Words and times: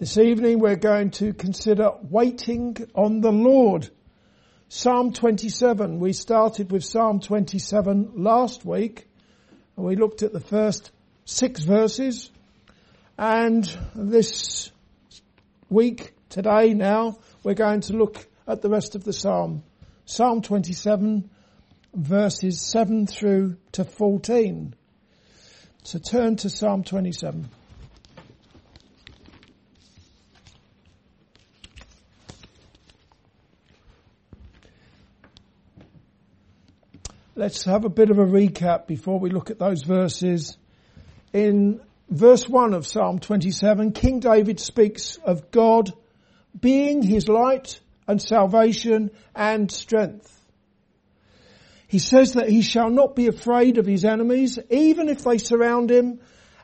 This 0.00 0.16
evening 0.16 0.60
we're 0.60 0.76
going 0.76 1.10
to 1.12 1.32
consider 1.32 1.90
waiting 2.08 2.76
on 2.94 3.20
the 3.20 3.32
Lord. 3.32 3.90
Psalm 4.68 5.12
27. 5.12 5.98
We 5.98 6.12
started 6.12 6.70
with 6.70 6.84
Psalm 6.84 7.18
27 7.18 8.12
last 8.14 8.64
week 8.64 9.08
and 9.76 9.84
we 9.84 9.96
looked 9.96 10.22
at 10.22 10.32
the 10.32 10.38
first 10.38 10.92
six 11.24 11.64
verses 11.64 12.30
and 13.18 13.64
this 13.96 14.70
week, 15.68 16.14
today 16.28 16.74
now, 16.74 17.18
we're 17.42 17.54
going 17.54 17.80
to 17.80 17.94
look 17.94 18.24
at 18.46 18.62
the 18.62 18.70
rest 18.70 18.94
of 18.94 19.02
the 19.02 19.12
Psalm. 19.12 19.64
Psalm 20.04 20.42
27 20.42 21.28
verses 21.92 22.60
7 22.60 23.08
through 23.08 23.56
to 23.72 23.82
14. 23.82 24.76
So 25.82 25.98
turn 25.98 26.36
to 26.36 26.50
Psalm 26.50 26.84
27. 26.84 27.48
Let's 37.38 37.62
have 37.66 37.84
a 37.84 37.88
bit 37.88 38.10
of 38.10 38.18
a 38.18 38.24
recap 38.24 38.88
before 38.88 39.20
we 39.20 39.30
look 39.30 39.48
at 39.50 39.60
those 39.60 39.84
verses. 39.84 40.58
In 41.32 41.80
verse 42.10 42.48
1 42.48 42.74
of 42.74 42.84
Psalm 42.84 43.20
27, 43.20 43.92
King 43.92 44.18
David 44.18 44.58
speaks 44.58 45.18
of 45.18 45.52
God 45.52 45.92
being 46.60 47.00
his 47.00 47.28
light 47.28 47.78
and 48.08 48.20
salvation 48.20 49.12
and 49.36 49.70
strength. 49.70 50.36
He 51.86 52.00
says 52.00 52.32
that 52.32 52.48
he 52.48 52.60
shall 52.60 52.90
not 52.90 53.14
be 53.14 53.28
afraid 53.28 53.78
of 53.78 53.86
his 53.86 54.04
enemies, 54.04 54.58
even 54.68 55.08
if 55.08 55.22
they 55.22 55.38
surround 55.38 55.92
him. 55.92 56.18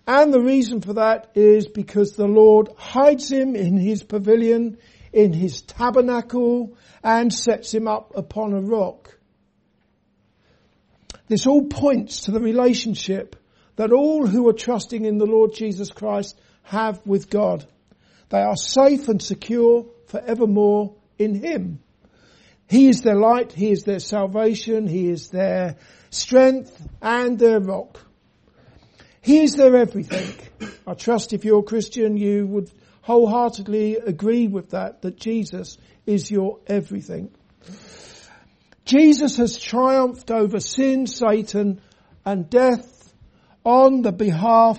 And 0.09 0.35
the 0.35 0.43
reason 0.43 0.81
for 0.81 0.95
that 0.95 1.31
is 1.37 1.69
because 1.69 2.17
the 2.17 2.27
Lord 2.27 2.69
hides 2.77 3.31
him 3.31 3.55
in 3.55 3.77
his 3.77 4.03
pavilion, 4.03 4.79
in 5.13 5.35
his 5.35 5.63
tabernacle, 5.63 6.77
and 7.05 7.33
sets 7.33 7.73
him 7.73 7.87
up 7.87 8.11
upon 8.17 8.55
a 8.55 8.61
rock. 8.61 9.17
This 11.29 11.47
all 11.47 11.65
points 11.65 12.23
to 12.23 12.31
the 12.31 12.41
relationship 12.41 13.37
that 13.77 13.93
all 13.93 14.27
who 14.27 14.49
are 14.49 14.55
trusting 14.55 15.05
in 15.05 15.19
the 15.19 15.27
Lord 15.27 15.55
Jesus 15.55 15.91
Christ 15.91 16.39
have 16.63 17.01
with 17.07 17.31
God. 17.31 17.67
They 18.29 18.41
are 18.41 18.57
safe 18.57 19.09
and 19.09 19.23
secure 19.23 19.87
forevermore 20.07 20.95
in 21.19 21.35
Him. 21.35 21.81
He 22.69 22.89
is 22.89 23.03
their 23.03 23.17
light, 23.17 23.53
He 23.53 23.71
is 23.71 23.85
their 23.85 23.99
salvation, 23.99 24.87
He 24.87 25.09
is 25.09 25.29
their 25.29 25.77
strength 26.11 26.87
and 27.03 27.39
their 27.39 27.61
rock. 27.61 28.01
He 29.21 29.41
is 29.41 29.55
their 29.55 29.77
everything. 29.77 30.35
I 30.87 30.95
trust 30.95 31.33
if 31.33 31.45
you're 31.45 31.61
a 31.61 31.63
Christian 31.63 32.17
you 32.17 32.47
would 32.47 32.71
wholeheartedly 33.03 33.97
agree 33.97 34.49
with 34.49 34.71
that, 34.71 35.03
that 35.03 35.17
Jesus 35.17 35.79
is 36.07 36.31
your 36.31 36.61
everything. 36.67 37.31
Jesus 38.85 39.39
has 39.39 39.59
triumphed 39.59 40.31
over 40.31 40.61
sin, 40.61 41.07
Satan 41.07 41.81
and 42.25 42.51
death 42.51 43.15
on 43.65 44.03
the 44.03 44.13
behalf 44.13 44.79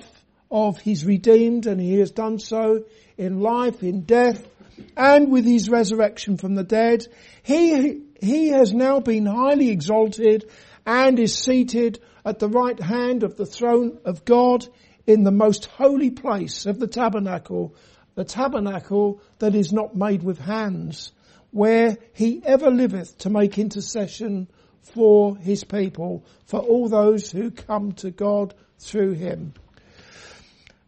of 0.51 0.79
his 0.79 1.05
redeemed 1.05 1.65
and 1.65 1.81
he 1.81 1.95
has 1.99 2.11
done 2.11 2.37
so 2.37 2.83
in 3.17 3.39
life, 3.39 3.81
in 3.81 4.01
death 4.01 4.47
and 4.95 5.31
with 5.31 5.45
his 5.45 5.69
resurrection 5.69 6.37
from 6.37 6.53
the 6.53 6.63
dead. 6.63 7.07
He, 7.41 8.01
he 8.21 8.49
has 8.49 8.73
now 8.73 8.99
been 8.99 9.25
highly 9.25 9.69
exalted 9.69 10.49
and 10.85 11.19
is 11.19 11.35
seated 11.35 11.99
at 12.23 12.39
the 12.39 12.49
right 12.49 12.79
hand 12.79 13.23
of 13.23 13.37
the 13.37 13.45
throne 13.45 13.97
of 14.05 14.23
God 14.23 14.67
in 15.07 15.23
the 15.23 15.31
most 15.31 15.65
holy 15.65 16.11
place 16.11 16.65
of 16.65 16.79
the 16.79 16.87
tabernacle, 16.87 17.75
the 18.13 18.23
tabernacle 18.23 19.21
that 19.39 19.55
is 19.55 19.73
not 19.73 19.95
made 19.95 20.21
with 20.21 20.37
hands 20.37 21.11
where 21.55 21.97
he 22.11 22.41
ever 22.43 22.69
liveth 22.69 23.17
to 23.17 23.29
make 23.29 23.57
intercession 23.57 24.45
for 24.81 25.37
his 25.37 25.63
people, 25.63 26.25
for 26.47 26.59
all 26.59 26.89
those 26.89 27.31
who 27.31 27.49
come 27.49 27.93
to 27.93 28.11
God 28.11 28.53
through 28.77 29.13
him. 29.13 29.53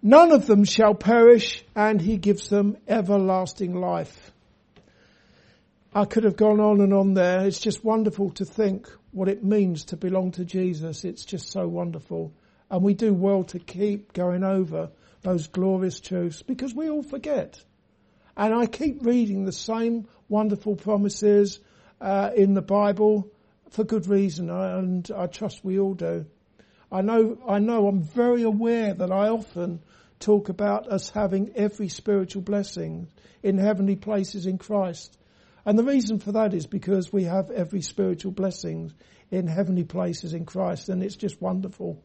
None 0.03 0.34
of 0.34 0.46
them 0.46 0.66
shall 0.66 0.94
perish 0.94 1.64
and 1.74 2.02
he 2.02 2.18
gives 2.18 2.50
them 2.50 2.75
everlasting 2.86 3.75
life. 3.75 4.34
I 5.94 6.03
could 6.03 6.25
have 6.25 6.36
gone 6.36 6.59
on 6.59 6.81
and 6.81 6.94
on 6.94 7.13
there. 7.13 7.47
It's 7.47 7.62
just 7.62 7.86
wonderful 7.86 8.31
to 8.31 8.44
think 8.44 8.90
what 9.12 9.30
it 9.30 9.46
means 9.46 9.86
to 9.86 9.96
belong 9.96 10.31
to 10.31 10.44
Jesus. 10.44 11.06
It's 11.06 11.24
just 11.24 11.50
so 11.50 11.66
wonderful. 11.66 12.34
And 12.69 12.84
we 12.84 12.94
do 12.94 13.13
well 13.13 13.46
to 13.46 13.59
keep 13.59 14.12
going 14.12 14.44
over 14.44 14.90
those 15.22 15.47
glorious 15.47 16.02
truths 16.02 16.42
because 16.42 16.75
we 16.75 16.90
all 16.90 17.03
forget. 17.03 17.58
And 18.38 18.53
I 18.53 18.68
keep 18.68 19.03
reading 19.03 19.46
the 19.46 19.52
same 19.52 20.08
wonderful 20.30 20.75
promises 20.75 21.59
uh, 22.00 22.30
in 22.36 22.53
the 22.53 22.62
Bible 22.62 23.31
for 23.72 23.84
good 23.84 24.06
reason, 24.06 24.52
and 24.52 25.09
I 25.12 25.25
trust 25.25 25.66
we 25.66 25.80
all 25.80 25.96
do. 25.96 26.28
I 26.92 27.02
know, 27.02 27.40
I 27.48 27.58
know, 27.58 27.88
I'm 27.88 28.03
very 28.03 28.44
aware 28.44 28.94
that 28.94 29.12
I 29.12 29.30
often 29.30 29.81
talk 30.20 30.50
about 30.50 30.88
us 30.88 31.09
having 31.09 31.52
every 31.56 31.90
spiritual 31.90 32.44
blessing 32.44 33.08
in 33.42 33.58
heavenly 33.58 33.96
places 33.96 34.46
in 34.46 34.59
Christ. 34.59 35.18
And 35.66 35.78
the 35.78 35.84
reason 35.84 36.19
for 36.19 36.34
that 36.34 36.54
is 36.54 36.68
because 36.68 37.12
we 37.12 37.24
have 37.24 37.50
every 37.50 37.81
spiritual 37.81 38.31
blessing 38.34 38.94
in 39.31 39.48
heavenly 39.48 39.84
places 39.84 40.36
in 40.36 40.46
Christ, 40.46 40.90
and 40.90 41.02
it's 41.02 41.16
just 41.16 41.42
wonderful. 41.42 42.04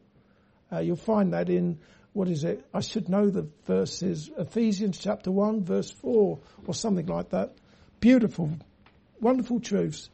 Uh, 0.71 0.79
you'll 0.79 0.95
find 0.95 1.33
that 1.33 1.49
in 1.49 1.79
what 2.13 2.29
is 2.29 2.43
it? 2.43 2.65
I 2.73 2.81
should 2.81 3.09
know 3.09 3.29
the 3.29 3.49
verses. 3.65 4.29
Ephesians 4.37 4.99
chapter 4.99 5.31
1 5.31 5.63
verse 5.63 5.91
4 5.91 6.39
or 6.67 6.73
something 6.73 7.07
like 7.07 7.29
that. 7.31 7.55
Beautiful, 7.99 8.51
wonderful 9.19 9.59
truths. 9.59 10.09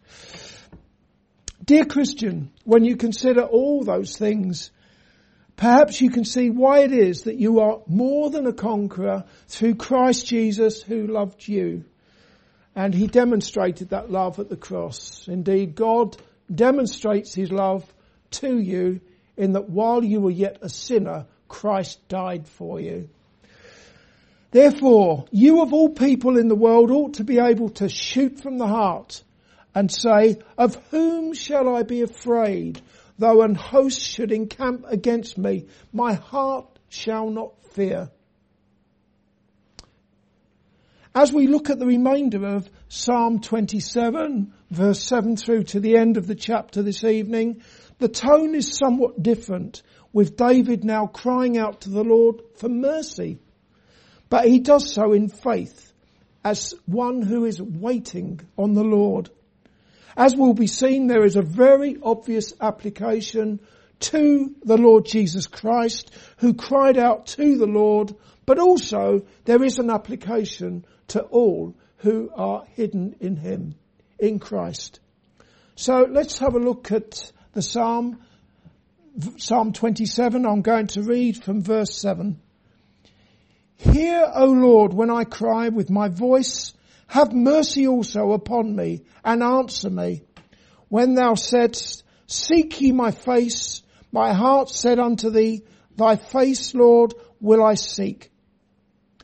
Dear 1.64 1.86
Christian, 1.86 2.52
when 2.64 2.86
you 2.86 2.96
consider 2.96 3.42
all 3.42 3.84
those 3.84 4.18
things, 4.18 4.72
perhaps 5.58 6.00
you 6.00 6.10
can 6.10 6.24
see 6.24 6.50
why 6.50 6.80
it 6.80 6.94
is 6.94 7.24
that 7.24 7.38
you 7.38 7.60
are 7.60 7.82
more 7.86 8.30
than 8.30 8.48
a 8.48 8.54
conqueror 8.54 9.26
through 9.48 9.76
Christ 9.76 10.26
Jesus 10.26 10.82
who 10.82 11.06
loved 11.06 11.48
you. 11.48 11.84
And 12.76 12.94
he 12.94 13.08
demonstrated 13.08 13.90
that 13.90 14.10
love 14.10 14.40
at 14.40 14.48
the 14.48 14.56
cross. 14.56 15.28
Indeed, 15.28 15.76
God 15.76 16.16
demonstrates 16.54 17.34
his 17.34 17.52
love 17.52 17.86
to 18.32 18.58
you 18.58 19.02
in 19.36 19.54
that 19.54 19.70
while 19.70 20.04
you 20.04 20.22
were 20.22 20.32
yet 20.32 20.60
a 20.62 20.70
sinner, 20.70 21.26
Christ 21.50 22.08
died 22.08 22.48
for 22.48 22.80
you. 22.80 23.10
Therefore, 24.52 25.26
you 25.32 25.62
of 25.62 25.74
all 25.74 25.90
people 25.90 26.38
in 26.38 26.48
the 26.48 26.56
world 26.56 26.90
ought 26.90 27.16
to 27.16 27.24
be 27.24 27.40
able 27.40 27.70
to 27.72 27.90
shoot 27.90 28.40
from 28.40 28.58
the 28.58 28.68
heart 28.68 29.24
and 29.76 29.92
say, 29.92 30.40
of 30.58 30.76
whom 30.90 31.34
shall 31.34 31.76
I 31.76 31.84
be 31.84 32.02
afraid? 32.02 32.82
Though 33.18 33.42
an 33.42 33.54
host 33.54 34.02
should 34.02 34.32
encamp 34.32 34.86
against 34.88 35.38
me, 35.38 35.68
my 35.92 36.14
heart 36.14 36.80
shall 36.88 37.30
not 37.30 37.62
fear. 37.74 38.10
As 41.14 41.34
we 41.34 41.48
look 41.48 41.70
at 41.70 41.80
the 41.80 41.86
remainder 41.86 42.46
of 42.46 42.70
Psalm 42.88 43.42
27, 43.42 44.54
verse 44.70 45.04
7 45.04 45.36
through 45.38 45.64
to 45.66 45.80
the 45.80 45.98
end 45.98 46.18
of 46.18 46.28
the 46.28 46.36
chapter 46.36 46.82
this 46.82 47.04
evening, 47.04 47.62
the 47.98 48.08
tone 48.08 48.56
is 48.56 48.78
somewhat 48.78 49.22
different, 49.22 49.82
with 50.14 50.38
David 50.38 50.84
now 50.84 51.08
crying 51.08 51.58
out 51.58 51.82
to 51.82 51.90
the 51.90 52.04
Lord 52.04 52.42
for 52.58 52.70
mercy. 52.70 53.40
But 54.30 54.48
he 54.48 54.60
does 54.60 54.94
so 54.94 55.14
in 55.14 55.30
faith 55.30 55.92
as 56.44 56.74
one 56.86 57.22
who 57.22 57.46
is 57.46 57.62
waiting 57.62 58.42
on 58.58 58.74
the 58.74 58.84
Lord. 58.84 59.30
As 60.16 60.36
will 60.36 60.54
be 60.54 60.68
seen, 60.68 61.08
there 61.08 61.26
is 61.26 61.36
a 61.36 61.42
very 61.42 61.98
obvious 62.02 62.54
application 62.60 63.60
to 64.00 64.56
the 64.64 64.78
Lord 64.78 65.06
Jesus 65.06 65.48
Christ 65.48 66.12
who 66.38 66.54
cried 66.54 66.98
out 66.98 67.28
to 67.28 67.58
the 67.58 67.68
Lord, 67.68 68.16
but 68.46 68.60
also 68.60 69.26
there 69.46 69.64
is 69.64 69.78
an 69.78 69.90
application 69.90 70.86
to 71.10 71.22
all 71.22 71.76
who 71.98 72.30
are 72.36 72.64
hidden 72.76 73.16
in 73.20 73.36
Him, 73.36 73.76
in 74.18 74.40
Christ. 74.40 75.00
So 75.76 76.08
let's 76.10 76.40
have 76.40 76.56
a 76.56 76.60
look 76.60 76.92
at 76.92 77.32
the 77.54 77.62
Psalm, 77.62 78.20
Psalm 79.38 79.74
27. 79.74 80.46
I'm 80.46 80.62
going 80.62 80.88
to 80.88 81.04
read 81.04 81.44
from 81.44 81.62
verse 81.62 82.00
7. 82.00 82.40
Hear, 83.78 84.30
O 84.34 84.46
Lord, 84.46 84.94
when 84.94 85.10
I 85.10 85.24
cry 85.24 85.70
with 85.70 85.90
my 85.90 86.10
voice, 86.10 86.74
have 87.08 87.34
mercy 87.34 87.88
also 87.88 88.34
upon 88.34 88.76
me 88.76 89.04
and 89.24 89.42
answer 89.42 89.90
me. 89.90 90.24
When 90.90 91.16
thou 91.16 91.36
saidst, 91.36 92.04
seek 92.28 92.82
ye 92.82 92.92
my 92.92 93.12
face, 93.12 93.82
my 94.12 94.34
heart 94.34 94.70
said 94.70 95.00
unto 95.00 95.30
thee, 95.30 95.64
thy 95.96 96.16
face, 96.16 96.74
Lord, 96.76 97.14
will 97.40 97.64
I 97.64 97.76
seek. 97.76 98.32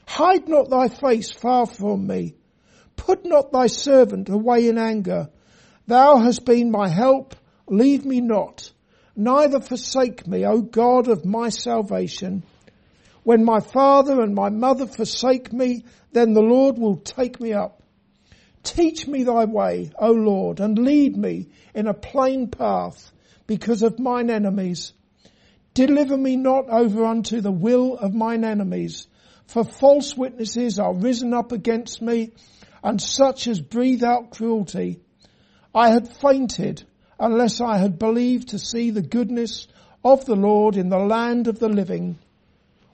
Hide 0.08 0.48
not 0.48 0.70
thy 0.70 0.88
face 0.88 1.32
far 1.32 1.66
from 1.66 2.08
me. 2.08 2.36
Put 2.96 3.26
not 3.26 3.52
thy 3.52 3.68
servant 3.68 4.30
away 4.30 4.68
in 4.68 4.78
anger. 4.78 5.30
Thou 5.88 6.18
hast 6.18 6.46
been 6.46 6.72
my 6.72 6.88
help. 6.88 7.36
Leave 7.68 8.06
me 8.06 8.22
not. 8.22 8.72
Neither 9.16 9.62
forsake 9.62 10.28
me, 10.28 10.46
O 10.46 10.62
God 10.62 11.08
of 11.08 11.26
my 11.26 11.50
salvation. 11.50 12.44
When 13.24 13.44
my 13.44 13.60
father 13.60 14.22
and 14.22 14.36
my 14.36 14.50
mother 14.50 14.86
forsake 14.86 15.54
me, 15.54 15.86
then 16.12 16.34
the 16.34 16.42
Lord 16.42 16.78
will 16.78 16.98
take 16.98 17.40
me 17.40 17.54
up. 17.54 17.82
Teach 18.64 19.08
me 19.08 19.24
thy 19.24 19.46
way, 19.46 19.92
O 19.98 20.12
Lord, 20.12 20.60
and 20.60 20.78
lead 20.78 21.16
me 21.16 21.50
in 21.74 21.88
a 21.88 21.94
plain 21.94 22.50
path 22.50 23.12
because 23.48 23.84
of 23.84 24.00
mine 24.00 24.30
enemies. 24.30 24.94
Deliver 25.74 26.18
me 26.18 26.36
not 26.36 26.70
over 26.70 27.06
unto 27.06 27.42
the 27.42 27.52
will 27.52 27.98
of 27.98 28.14
mine 28.14 28.44
enemies, 28.44 29.08
for 29.46 29.64
false 29.64 30.16
witnesses 30.18 30.80
are 30.80 30.94
risen 30.94 31.34
up 31.34 31.52
against 31.52 32.02
me, 32.02 32.32
and 32.84 33.02
such 33.02 33.48
as 33.48 33.60
breathe 33.62 34.04
out 34.04 34.32
cruelty. 34.32 35.00
I 35.74 35.90
had 35.90 36.08
fainted 36.18 36.84
unless 37.20 37.62
I 37.62 37.78
had 37.78 38.00
believed 38.00 38.50
to 38.50 38.60
see 38.60 38.92
the 38.92 39.02
goodness 39.02 39.68
of 40.04 40.26
the 40.26 40.36
Lord 40.36 40.76
in 40.76 40.90
the 40.90 41.00
land 41.00 41.48
of 41.48 41.60
the 41.60 41.70
living. 41.70 42.18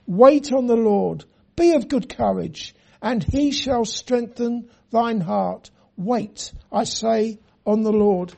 Wait 0.06 0.52
on 0.52 0.66
the 0.66 0.76
Lord, 0.76 1.24
be 1.56 1.74
of 1.74 1.88
good 1.88 2.08
courage, 2.08 2.74
and 3.00 3.22
he 3.22 3.50
shall 3.50 3.84
strengthen 3.84 4.68
thine 4.90 5.20
heart. 5.20 5.70
Wait, 5.96 6.52
I 6.70 6.84
say, 6.84 7.38
on 7.66 7.82
the 7.82 7.92
Lord. 7.92 8.34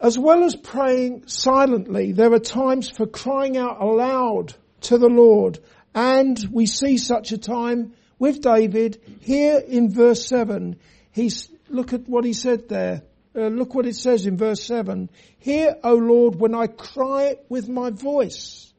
As 0.00 0.18
well 0.18 0.44
as 0.44 0.56
praying 0.56 1.26
silently, 1.26 2.12
there 2.12 2.32
are 2.32 2.38
times 2.38 2.88
for 2.88 3.06
crying 3.06 3.56
out 3.56 3.80
aloud 3.80 4.54
to 4.82 4.98
the 4.98 5.08
Lord. 5.08 5.58
And 5.94 6.38
we 6.50 6.66
see 6.66 6.96
such 6.96 7.32
a 7.32 7.38
time 7.38 7.92
with 8.18 8.40
David 8.40 9.00
here 9.20 9.58
in 9.58 9.92
verse 9.92 10.26
7. 10.26 10.76
He's, 11.10 11.50
look 11.68 11.92
at 11.92 12.08
what 12.08 12.24
he 12.24 12.32
said 12.32 12.68
there. 12.68 13.02
Uh, 13.34 13.46
look 13.46 13.74
what 13.74 13.86
it 13.86 13.96
says 13.96 14.26
in 14.26 14.36
verse 14.36 14.64
7. 14.64 15.08
Hear, 15.38 15.76
O 15.84 15.94
Lord, 15.94 16.34
when 16.34 16.54
I 16.54 16.66
cry 16.66 17.36
with 17.48 17.68
my 17.68 17.90
voice. 17.90 18.72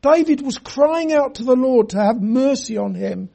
David 0.00 0.40
was 0.40 0.58
crying 0.58 1.12
out 1.12 1.36
to 1.36 1.44
the 1.44 1.56
Lord 1.56 1.90
to 1.90 1.98
have 1.98 2.22
mercy 2.22 2.78
on 2.78 2.94
him. 2.94 3.28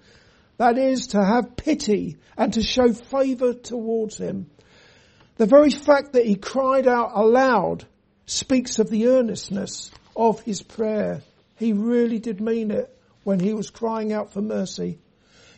That 0.57 0.77
is, 0.77 1.07
to 1.07 1.23
have 1.23 1.55
pity 1.55 2.17
and 2.37 2.53
to 2.53 2.63
show 2.63 2.93
favour 2.93 3.53
towards 3.53 4.17
him. 4.17 4.49
The 5.35 5.45
very 5.45 5.71
fact 5.71 6.13
that 6.13 6.25
he 6.25 6.35
cried 6.35 6.87
out 6.87 7.11
aloud 7.13 7.85
speaks 8.25 8.79
of 8.79 8.89
the 8.89 9.07
earnestness 9.07 9.91
of 10.15 10.41
his 10.41 10.61
prayer. 10.61 11.21
He 11.57 11.73
really 11.73 12.19
did 12.19 12.39
mean 12.39 12.71
it 12.71 12.95
when 13.23 13.39
he 13.39 13.53
was 13.53 13.69
crying 13.69 14.13
out 14.13 14.31
for 14.31 14.41
mercy. 14.41 14.99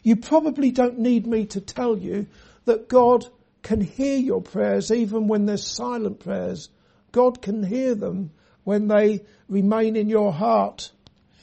You 0.04 0.18
probably 0.18 0.72
don't 0.72 1.00
need 1.00 1.28
me 1.28 1.46
to 1.48 1.62
tell 1.62 1.98
you 1.98 2.28
that 2.66 2.88
God 2.88 3.26
can 3.66 3.82
hear 3.82 4.18
your 4.18 4.44
prayers 4.44 4.92
even 4.92 5.28
when 5.28 5.48
they're 5.48 5.58
silent 5.58 6.20
prayers. 6.20 6.70
God 7.12 7.42
can 7.42 7.64
hear 7.64 7.96
them 7.96 8.30
when 8.64 8.88
they 8.88 9.26
remain 9.50 9.96
in 9.96 10.08
your 10.08 10.32
heart. 10.32 10.92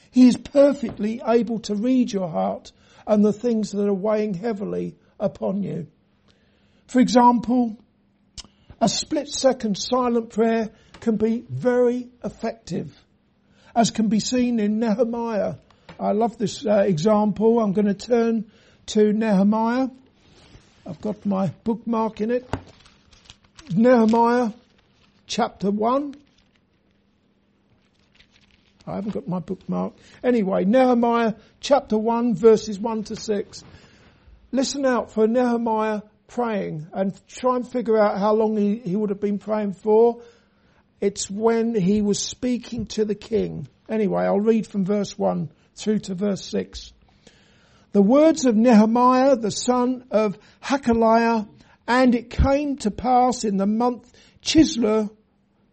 He 0.09 0.27
is 0.27 0.37
perfectly 0.37 1.21
able 1.27 1.59
to 1.59 1.75
read 1.75 2.13
your 2.13 2.29
heart 2.29 2.71
and 3.05 3.25
the 3.25 3.33
things 3.33 3.71
that 3.71 3.89
are 3.89 3.93
weighing 3.93 4.35
heavily 4.35 4.95
upon 5.19 5.63
you. 5.63 5.87
For 6.87 7.01
example, 7.01 7.77
a 8.79 8.87
split 8.87 9.27
second 9.27 9.77
silent 9.77 10.29
prayer 10.29 10.69
can 11.01 11.17
be 11.17 11.43
very 11.49 12.07
effective, 12.23 12.97
as 13.75 13.91
can 13.91 14.07
be 14.07 14.21
seen 14.21 14.61
in 14.61 14.79
Nehemiah. 14.79 15.55
I 15.99 16.13
love 16.13 16.37
this 16.37 16.65
uh, 16.65 16.85
example. 16.87 17.59
I'm 17.59 17.73
going 17.73 17.93
to 17.93 17.93
turn 17.93 18.49
to 18.87 19.11
Nehemiah. 19.11 19.89
I've 20.85 20.99
got 20.99 21.25
my 21.25 21.47
bookmark 21.63 22.19
in 22.19 22.29
it. 22.29 22.49
Nehemiah 23.73 24.51
chapter 25.27 25.71
1. 25.71 26.15
I 28.85 28.95
haven't 28.95 29.13
got 29.13 29.27
my 29.27 29.39
bookmark. 29.39 29.93
Anyway, 30.21 30.65
Nehemiah 30.65 31.35
chapter 31.61 31.97
1 31.97 32.35
verses 32.35 32.77
1 32.77 33.05
to 33.05 33.15
6. 33.15 33.63
Listen 34.51 34.85
out 34.85 35.11
for 35.11 35.25
Nehemiah 35.25 36.01
praying 36.27 36.87
and 36.91 37.13
try 37.27 37.55
and 37.55 37.65
figure 37.65 37.97
out 37.97 38.19
how 38.19 38.33
long 38.33 38.57
he, 38.57 38.77
he 38.79 38.95
would 38.97 39.09
have 39.09 39.21
been 39.21 39.39
praying 39.39 39.73
for. 39.73 40.21
It's 40.99 41.29
when 41.29 41.75
he 41.75 42.01
was 42.01 42.19
speaking 42.19 42.87
to 42.87 43.05
the 43.05 43.15
king. 43.15 43.69
Anyway, 43.87 44.23
I'll 44.23 44.39
read 44.39 44.67
from 44.67 44.83
verse 44.83 45.17
1 45.17 45.49
through 45.75 45.99
to 45.99 46.15
verse 46.15 46.45
6. 46.45 46.91
The 47.93 48.01
words 48.01 48.45
of 48.45 48.55
Nehemiah, 48.55 49.35
the 49.35 49.51
son 49.51 50.05
of 50.09 50.37
Hachaliah, 50.63 51.47
and 51.87 52.15
it 52.15 52.31
came 52.31 52.77
to 52.77 52.89
pass 52.89 53.43
in 53.43 53.57
the 53.57 53.67
month 53.67 54.11
Chislev, 54.41 55.11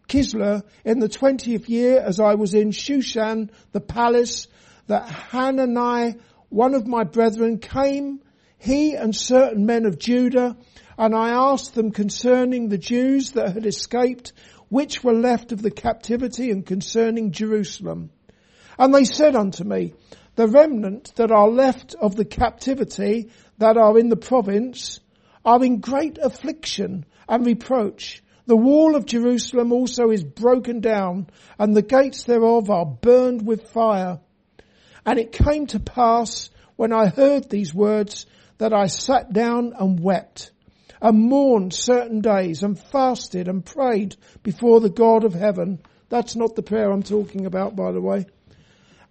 Kislev, 0.07 0.63
in 0.85 0.99
the 0.99 1.09
twentieth 1.09 1.67
year, 1.67 1.99
as 1.99 2.19
I 2.19 2.35
was 2.35 2.53
in 2.53 2.69
Shushan, 2.69 3.49
the 3.71 3.81
palace, 3.81 4.47
that 4.85 5.09
Hanani, 5.09 6.15
one 6.49 6.75
of 6.75 6.85
my 6.85 7.05
brethren, 7.05 7.57
came 7.57 8.21
he 8.59 8.93
and 8.93 9.15
certain 9.15 9.65
men 9.65 9.87
of 9.87 9.97
Judah, 9.97 10.55
and 10.99 11.15
I 11.15 11.29
asked 11.29 11.73
them 11.73 11.89
concerning 11.89 12.69
the 12.69 12.77
Jews 12.77 13.31
that 13.31 13.53
had 13.53 13.65
escaped, 13.65 14.33
which 14.69 15.03
were 15.03 15.15
left 15.15 15.51
of 15.53 15.63
the 15.63 15.71
captivity 15.71 16.51
and 16.51 16.63
concerning 16.63 17.31
Jerusalem. 17.31 18.11
And 18.77 18.93
they 18.93 19.05
said 19.05 19.35
unto 19.35 19.63
me, 19.63 19.95
the 20.35 20.47
remnant 20.47 21.13
that 21.15 21.31
are 21.31 21.49
left 21.49 21.95
of 21.95 22.15
the 22.15 22.25
captivity 22.25 23.29
that 23.57 23.77
are 23.77 23.97
in 23.99 24.09
the 24.09 24.15
province 24.15 24.99
are 25.43 25.63
in 25.63 25.79
great 25.79 26.17
affliction 26.17 27.05
and 27.27 27.45
reproach. 27.45 28.23
The 28.45 28.55
wall 28.55 28.95
of 28.95 29.05
Jerusalem 29.05 29.71
also 29.71 30.09
is 30.09 30.23
broken 30.23 30.79
down 30.79 31.27
and 31.59 31.75
the 31.75 31.81
gates 31.81 32.23
thereof 32.23 32.69
are 32.69 32.85
burned 32.85 33.45
with 33.45 33.69
fire. 33.69 34.19
And 35.05 35.19
it 35.19 35.31
came 35.31 35.67
to 35.67 35.79
pass 35.79 36.49
when 36.75 36.93
I 36.93 37.07
heard 37.07 37.49
these 37.49 37.73
words 37.73 38.25
that 38.57 38.73
I 38.73 38.87
sat 38.87 39.33
down 39.33 39.73
and 39.77 39.99
wept 39.99 40.51
and 41.01 41.29
mourned 41.29 41.73
certain 41.73 42.21
days 42.21 42.63
and 42.63 42.79
fasted 42.79 43.47
and 43.47 43.65
prayed 43.65 44.15
before 44.43 44.79
the 44.79 44.89
God 44.89 45.23
of 45.23 45.33
heaven. 45.33 45.79
That's 46.09 46.35
not 46.35 46.55
the 46.55 46.63
prayer 46.63 46.91
I'm 46.91 47.03
talking 47.03 47.45
about, 47.45 47.75
by 47.75 47.91
the 47.91 48.01
way. 48.01 48.27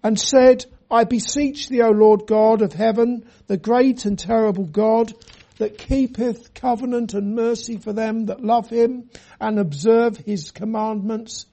And 0.03 0.19
said, 0.19 0.67
I 0.91 1.05
beseech 1.05 1.69
thee, 1.69 1.83
O 1.83 1.91
Lord 1.91 2.27
God 2.27 2.63
of 2.63 2.73
heaven, 2.73 3.25
the 3.47 3.57
great 3.57 4.05
and 4.05 4.19
terrible 4.19 4.65
God, 4.65 5.13
that 5.59 5.79
keepeth 5.79 6.53
covenant 6.55 7.15
and 7.15 7.37
mercy 7.37 7.77
for 7.77 7.93
them 7.93 8.27
that 8.27 8.43
love 8.43 8.69
him 8.71 9.09
and 9.41 9.59
observe 9.59 10.17
his 10.17 10.51
commandments. 10.51 11.47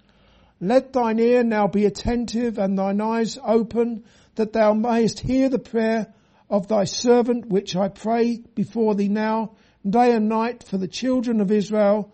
Let 0.59 0.91
thine 0.93 1.19
ear 1.19 1.43
now 1.43 1.67
be 1.67 1.85
attentive 1.85 2.57
and 2.57 2.77
thine 2.77 2.99
eyes 2.99 3.37
open, 3.43 4.05
that 4.35 4.53
thou 4.53 4.73
mayest 4.73 5.19
hear 5.19 5.49
the 5.49 5.59
prayer 5.59 6.13
of 6.49 6.67
thy 6.67 6.85
servant, 6.85 7.47
which 7.47 7.75
I 7.75 7.89
pray 7.89 8.37
before 8.55 8.95
thee 8.95 9.09
now, 9.09 9.51
day 9.87 10.13
and 10.13 10.29
night 10.29 10.63
for 10.63 10.77
the 10.77 10.87
children 10.87 11.41
of 11.41 11.51
Israel, 11.51 12.11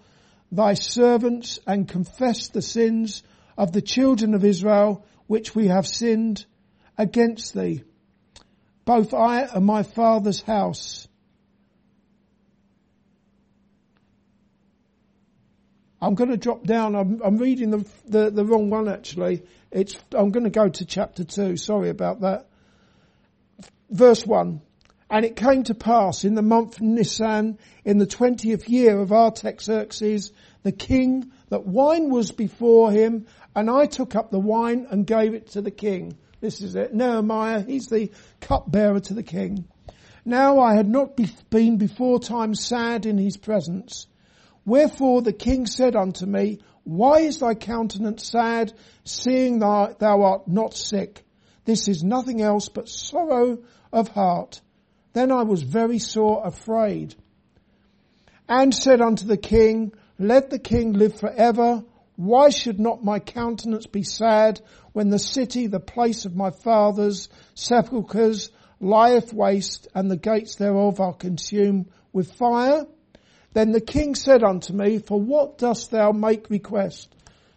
thy 0.51 0.73
servants, 0.73 1.59
and 1.65 1.87
confess 1.87 2.49
the 2.49 2.61
sins 2.61 3.23
of 3.57 3.71
the 3.71 3.81
children 3.81 4.33
of 4.33 4.43
Israel, 4.43 5.05
which 5.27 5.55
we 5.55 5.67
have 5.67 5.87
sinned 5.87 6.45
against 6.97 7.53
thee, 7.53 7.83
both 8.85 9.13
I 9.13 9.41
and 9.41 9.65
my 9.65 9.83
father's 9.83 10.41
house. 10.41 11.07
I'm 16.01 16.15
going 16.15 16.31
to 16.31 16.37
drop 16.37 16.63
down. 16.63 16.95
I'm, 16.95 17.21
I'm 17.23 17.37
reading 17.37 17.71
the, 17.71 17.85
the, 18.05 18.29
the 18.29 18.45
wrong 18.45 18.69
one 18.69 18.89
actually. 18.89 19.43
It's, 19.71 19.95
I'm 20.11 20.31
going 20.31 20.43
to 20.43 20.49
go 20.49 20.67
to 20.67 20.85
chapter 20.85 21.23
two. 21.23 21.55
Sorry 21.55 21.89
about 21.89 22.21
that 22.21 22.47
verse 23.93 24.25
1. 24.25 24.61
And 25.09 25.25
it 25.25 25.35
came 25.35 25.63
to 25.63 25.75
pass 25.75 26.25
in 26.25 26.33
the 26.33 26.41
month 26.41 26.81
Nisan, 26.81 27.59
in 27.85 27.99
the 27.99 28.07
twentieth 28.07 28.67
year 28.67 28.99
of 28.99 29.11
Artaxerxes, 29.11 30.31
the 30.63 30.71
king, 30.71 31.31
that 31.49 31.67
wine 31.67 32.09
was 32.09 32.31
before 32.31 32.91
him, 32.91 33.27
and 33.55 33.69
I 33.69 33.85
took 33.85 34.15
up 34.15 34.31
the 34.31 34.39
wine 34.39 34.87
and 34.89 35.05
gave 35.05 35.35
it 35.35 35.51
to 35.51 35.61
the 35.61 35.71
king. 35.71 36.17
This 36.43 36.59
is 36.59 36.75
it. 36.75 36.93
Nehemiah, 36.93 37.61
he's 37.61 37.87
the 37.87 38.11
cupbearer 38.41 38.99
to 38.99 39.13
the 39.13 39.23
king. 39.23 39.63
Now 40.25 40.59
I 40.59 40.75
had 40.75 40.89
not 40.89 41.17
been 41.49 41.77
before 41.77 42.19
time 42.19 42.53
sad 42.53 43.05
in 43.05 43.17
his 43.17 43.37
presence. 43.37 44.07
Wherefore 44.65 45.21
the 45.21 45.31
king 45.31 45.65
said 45.65 45.95
unto 45.95 46.25
me, 46.25 46.59
Why 46.83 47.19
is 47.19 47.37
thy 47.39 47.53
countenance 47.53 48.27
sad, 48.27 48.73
seeing 49.05 49.59
thou, 49.59 49.95
thou 49.97 50.21
art 50.23 50.49
not 50.49 50.73
sick? 50.73 51.23
This 51.63 51.87
is 51.87 52.03
nothing 52.03 52.41
else 52.41 52.67
but 52.67 52.89
sorrow 52.89 53.59
of 53.93 54.09
heart. 54.09 54.59
Then 55.13 55.31
I 55.31 55.43
was 55.43 55.63
very 55.63 55.99
sore 55.99 56.45
afraid 56.45 57.15
and 58.49 58.75
said 58.75 58.99
unto 58.99 59.25
the 59.25 59.37
king, 59.37 59.93
let 60.19 60.49
the 60.49 60.59
king 60.59 60.91
live 60.91 61.17
forever. 61.17 61.85
Why 62.15 62.49
should 62.49 62.79
not 62.79 63.03
my 63.03 63.19
countenance 63.19 63.87
be 63.87 64.03
sad 64.03 64.61
when 64.91 65.09
the 65.09 65.19
city, 65.19 65.67
the 65.67 65.79
place 65.79 66.25
of 66.25 66.35
my 66.35 66.51
fathers, 66.51 67.29
sepulchres, 67.55 68.51
lieth 68.79 69.33
waste 69.33 69.87
and 69.95 70.11
the 70.11 70.17
gates 70.17 70.55
thereof 70.55 70.99
are 70.99 71.13
consumed 71.13 71.89
with 72.11 72.33
fire? 72.33 72.85
Then 73.53 73.71
the 73.71 73.81
king 73.81 74.15
said 74.15 74.43
unto 74.43 74.73
me, 74.73 74.99
for 74.99 75.19
what 75.19 75.57
dost 75.57 75.91
thou 75.91 76.11
make 76.11 76.49
request? 76.49 77.13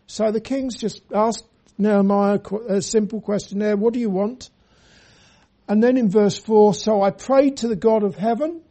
So 0.06 0.30
the 0.30 0.40
king's 0.40 0.76
just 0.76 1.02
asked 1.12 1.44
Nehemiah 1.78 2.40
a 2.68 2.80
simple 2.80 3.20
question 3.20 3.58
there. 3.58 3.76
What 3.76 3.92
do 3.92 4.00
you 4.00 4.10
want? 4.10 4.50
And 5.68 5.82
then 5.82 5.96
in 5.96 6.10
verse 6.10 6.38
four, 6.38 6.74
so 6.74 7.02
I 7.02 7.10
prayed 7.10 7.58
to 7.58 7.68
the 7.68 7.76
God 7.76 8.04
of 8.04 8.14
heaven 8.14 8.62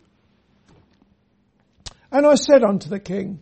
and 2.11 2.25
I 2.25 2.35
said 2.35 2.63
unto 2.63 2.89
the 2.89 2.99
king, 2.99 3.41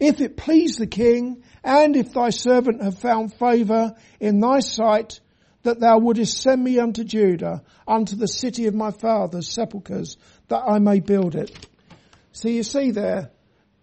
if 0.00 0.20
it 0.20 0.36
please 0.36 0.76
the 0.76 0.86
king 0.86 1.44
and 1.62 1.94
if 1.94 2.12
thy 2.12 2.30
servant 2.30 2.82
have 2.82 2.98
found 2.98 3.34
favour 3.34 3.94
in 4.18 4.40
thy 4.40 4.60
sight 4.60 5.20
that 5.62 5.78
thou 5.78 5.98
wouldest 5.98 6.40
send 6.40 6.64
me 6.64 6.78
unto 6.78 7.04
Judah, 7.04 7.62
unto 7.86 8.16
the 8.16 8.26
city 8.26 8.66
of 8.66 8.74
my 8.74 8.90
father's 8.90 9.52
sepulchres, 9.52 10.16
that 10.48 10.62
I 10.66 10.78
may 10.78 11.00
build 11.00 11.34
it. 11.34 11.68
So 12.32 12.48
you 12.48 12.62
see 12.62 12.92
there, 12.92 13.30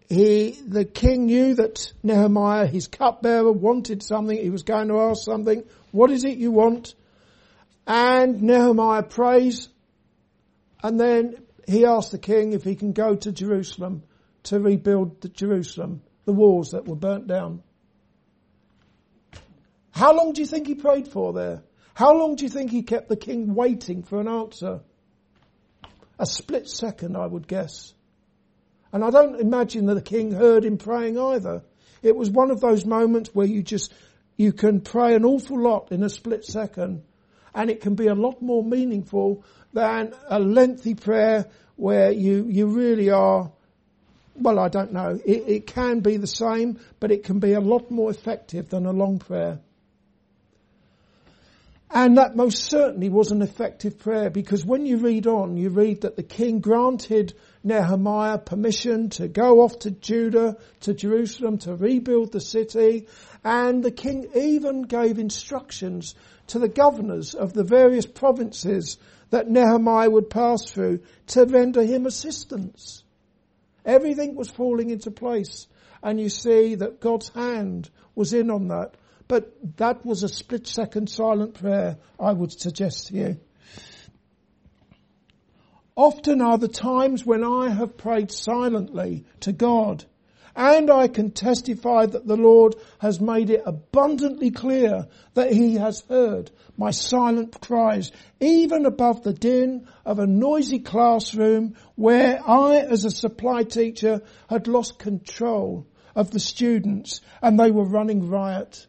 he, 0.09 0.57
the 0.65 0.85
king 0.85 1.25
knew 1.25 1.53
that 1.55 1.93
Nehemiah, 2.01 2.65
his 2.65 2.87
cupbearer, 2.87 3.51
wanted 3.51 4.01
something. 4.01 4.37
He 4.37 4.49
was 4.49 4.63
going 4.63 4.87
to 4.87 4.99
ask 4.99 5.23
something. 5.23 5.63
What 5.91 6.11
is 6.11 6.23
it 6.23 6.37
you 6.37 6.51
want? 6.51 6.95
And 7.85 8.41
Nehemiah 8.41 9.03
prays. 9.03 9.69
And 10.81 10.99
then 10.99 11.35
he 11.67 11.85
asks 11.85 12.11
the 12.11 12.17
king 12.17 12.53
if 12.53 12.63
he 12.63 12.75
can 12.75 12.93
go 12.93 13.15
to 13.15 13.31
Jerusalem 13.31 14.03
to 14.43 14.59
rebuild 14.59 15.21
the 15.21 15.29
Jerusalem, 15.29 16.01
the 16.27 16.33
walls 16.33 16.71
that 16.71 16.85
were 16.85 16.95
burnt 16.95 17.25
down. 17.25 17.63
How 19.91 20.13
long 20.13 20.33
do 20.33 20.41
you 20.41 20.45
think 20.45 20.67
he 20.67 20.75
prayed 20.75 21.07
for 21.07 21.31
there? 21.31 21.63
How 21.93 22.13
long 22.15 22.35
do 22.35 22.43
you 22.43 22.49
think 22.49 22.69
he 22.69 22.83
kept 22.83 23.07
the 23.07 23.15
king 23.15 23.55
waiting 23.55 24.03
for 24.03 24.19
an 24.19 24.27
answer? 24.27 24.81
A 26.19 26.25
split 26.25 26.67
second, 26.67 27.15
I 27.15 27.25
would 27.25 27.47
guess. 27.47 27.93
And 28.91 29.05
I 29.05 29.09
don't 29.09 29.39
imagine 29.39 29.85
that 29.85 29.95
the 29.95 30.01
king 30.01 30.31
heard 30.31 30.65
him 30.65 30.77
praying 30.77 31.17
either. 31.17 31.63
It 32.03 32.15
was 32.15 32.29
one 32.29 32.51
of 32.51 32.59
those 32.59 32.85
moments 32.85 33.33
where 33.33 33.47
you 33.47 33.63
just, 33.63 33.93
you 34.35 34.51
can 34.51 34.81
pray 34.81 35.15
an 35.15 35.23
awful 35.23 35.59
lot 35.59 35.93
in 35.93 36.03
a 36.03 36.09
split 36.09 36.43
second 36.43 37.03
and 37.55 37.69
it 37.69 37.79
can 37.79 37.95
be 37.95 38.07
a 38.07 38.15
lot 38.15 38.41
more 38.41 38.65
meaningful 38.65 39.45
than 39.71 40.13
a 40.27 40.39
lengthy 40.39 40.93
prayer 40.93 41.45
where 41.77 42.11
you, 42.11 42.47
you 42.49 42.67
really 42.67 43.11
are, 43.11 43.51
well, 44.39 44.59
I 44.59 44.69
don't 44.69 44.93
know. 44.93 45.19
It, 45.25 45.43
it 45.47 45.67
can 45.67 46.01
be 46.01 46.17
the 46.17 46.27
same, 46.27 46.79
but 46.99 47.11
it 47.11 47.23
can 47.23 47.39
be 47.39 47.53
a 47.53 47.59
lot 47.59 47.91
more 47.91 48.11
effective 48.11 48.69
than 48.69 48.85
a 48.85 48.91
long 48.91 49.19
prayer. 49.19 49.59
And 51.89 52.17
that 52.17 52.35
most 52.35 52.65
certainly 52.65 53.07
was 53.07 53.31
an 53.31 53.41
effective 53.41 53.97
prayer 53.97 54.29
because 54.29 54.65
when 54.65 54.85
you 54.85 54.97
read 54.97 55.25
on, 55.25 55.55
you 55.55 55.69
read 55.69 56.01
that 56.01 56.17
the 56.17 56.23
king 56.23 56.59
granted 56.59 57.33
Nehemiah 57.63 58.39
permission 58.39 59.09
to 59.11 59.29
go 59.29 59.61
off 59.61 59.79
to 59.79 59.91
Judah, 59.91 60.57
to 60.81 60.93
Jerusalem, 60.93 61.59
to 61.59 61.75
rebuild 61.75 62.33
the 62.33 62.41
city. 62.41 63.07
And 63.43 63.81
the 63.81 63.91
king 63.91 64.27
even 64.35 64.81
gave 64.81 65.17
instructions 65.17 66.13
to 66.47 66.59
the 66.59 66.67
governors 66.67 67.35
of 67.35 67.53
the 67.53 67.63
various 67.63 68.05
provinces 68.05 68.97
that 69.29 69.49
Nehemiah 69.49 70.09
would 70.09 70.29
pass 70.29 70.69
through 70.69 70.99
to 71.27 71.45
render 71.45 71.83
him 71.83 72.05
assistance. 72.05 73.03
Everything 73.87 74.35
was 74.35 74.49
falling 74.49 74.91
into 74.91 75.09
place. 75.09 75.65
And 76.03 76.19
you 76.19 76.29
see 76.29 76.75
that 76.75 76.99
God's 76.99 77.29
hand 77.29 77.89
was 78.13 78.33
in 78.33 78.51
on 78.51 78.67
that. 78.67 78.95
But 79.27 79.53
that 79.77 80.05
was 80.05 80.23
a 80.23 80.29
split 80.29 80.67
second 80.67 81.09
silent 81.09 81.55
prayer, 81.55 81.97
I 82.19 82.33
would 82.33 82.51
suggest 82.51 83.07
to 83.07 83.15
you. 83.15 83.39
Often 85.95 86.41
are 86.41 86.59
the 86.59 86.67
times 86.67 87.25
when 87.25 87.43
I 87.43 87.69
have 87.69 87.97
prayed 87.97 88.31
silently 88.31 89.25
to 89.39 89.51
God 89.51 90.05
and 90.57 90.89
I 90.89 91.07
can 91.07 91.29
testify 91.29 92.07
that 92.07 92.25
the 92.25 92.35
Lord 92.35 92.75
has 92.97 93.21
made 93.21 93.51
it 93.51 93.61
abundantly 93.63 94.49
clear 94.49 95.07
that 95.35 95.53
He 95.53 95.75
has 95.75 96.03
heard 96.09 96.49
my 96.75 96.89
silent 96.89 97.61
cries, 97.61 98.11
even 98.39 98.87
above 98.87 99.21
the 99.21 99.33
din 99.33 99.87
of 100.03 100.17
a 100.17 100.25
noisy 100.25 100.79
classroom 100.79 101.75
where 101.93 102.41
I, 102.45 102.77
as 102.77 103.05
a 103.05 103.11
supply 103.11 103.63
teacher, 103.63 104.23
had 104.49 104.67
lost 104.67 104.97
control 104.97 105.85
of 106.15 106.31
the 106.31 106.39
students 106.39 107.21
and 107.39 107.59
they 107.59 107.69
were 107.69 107.85
running 107.85 108.27
riot. 108.27 108.87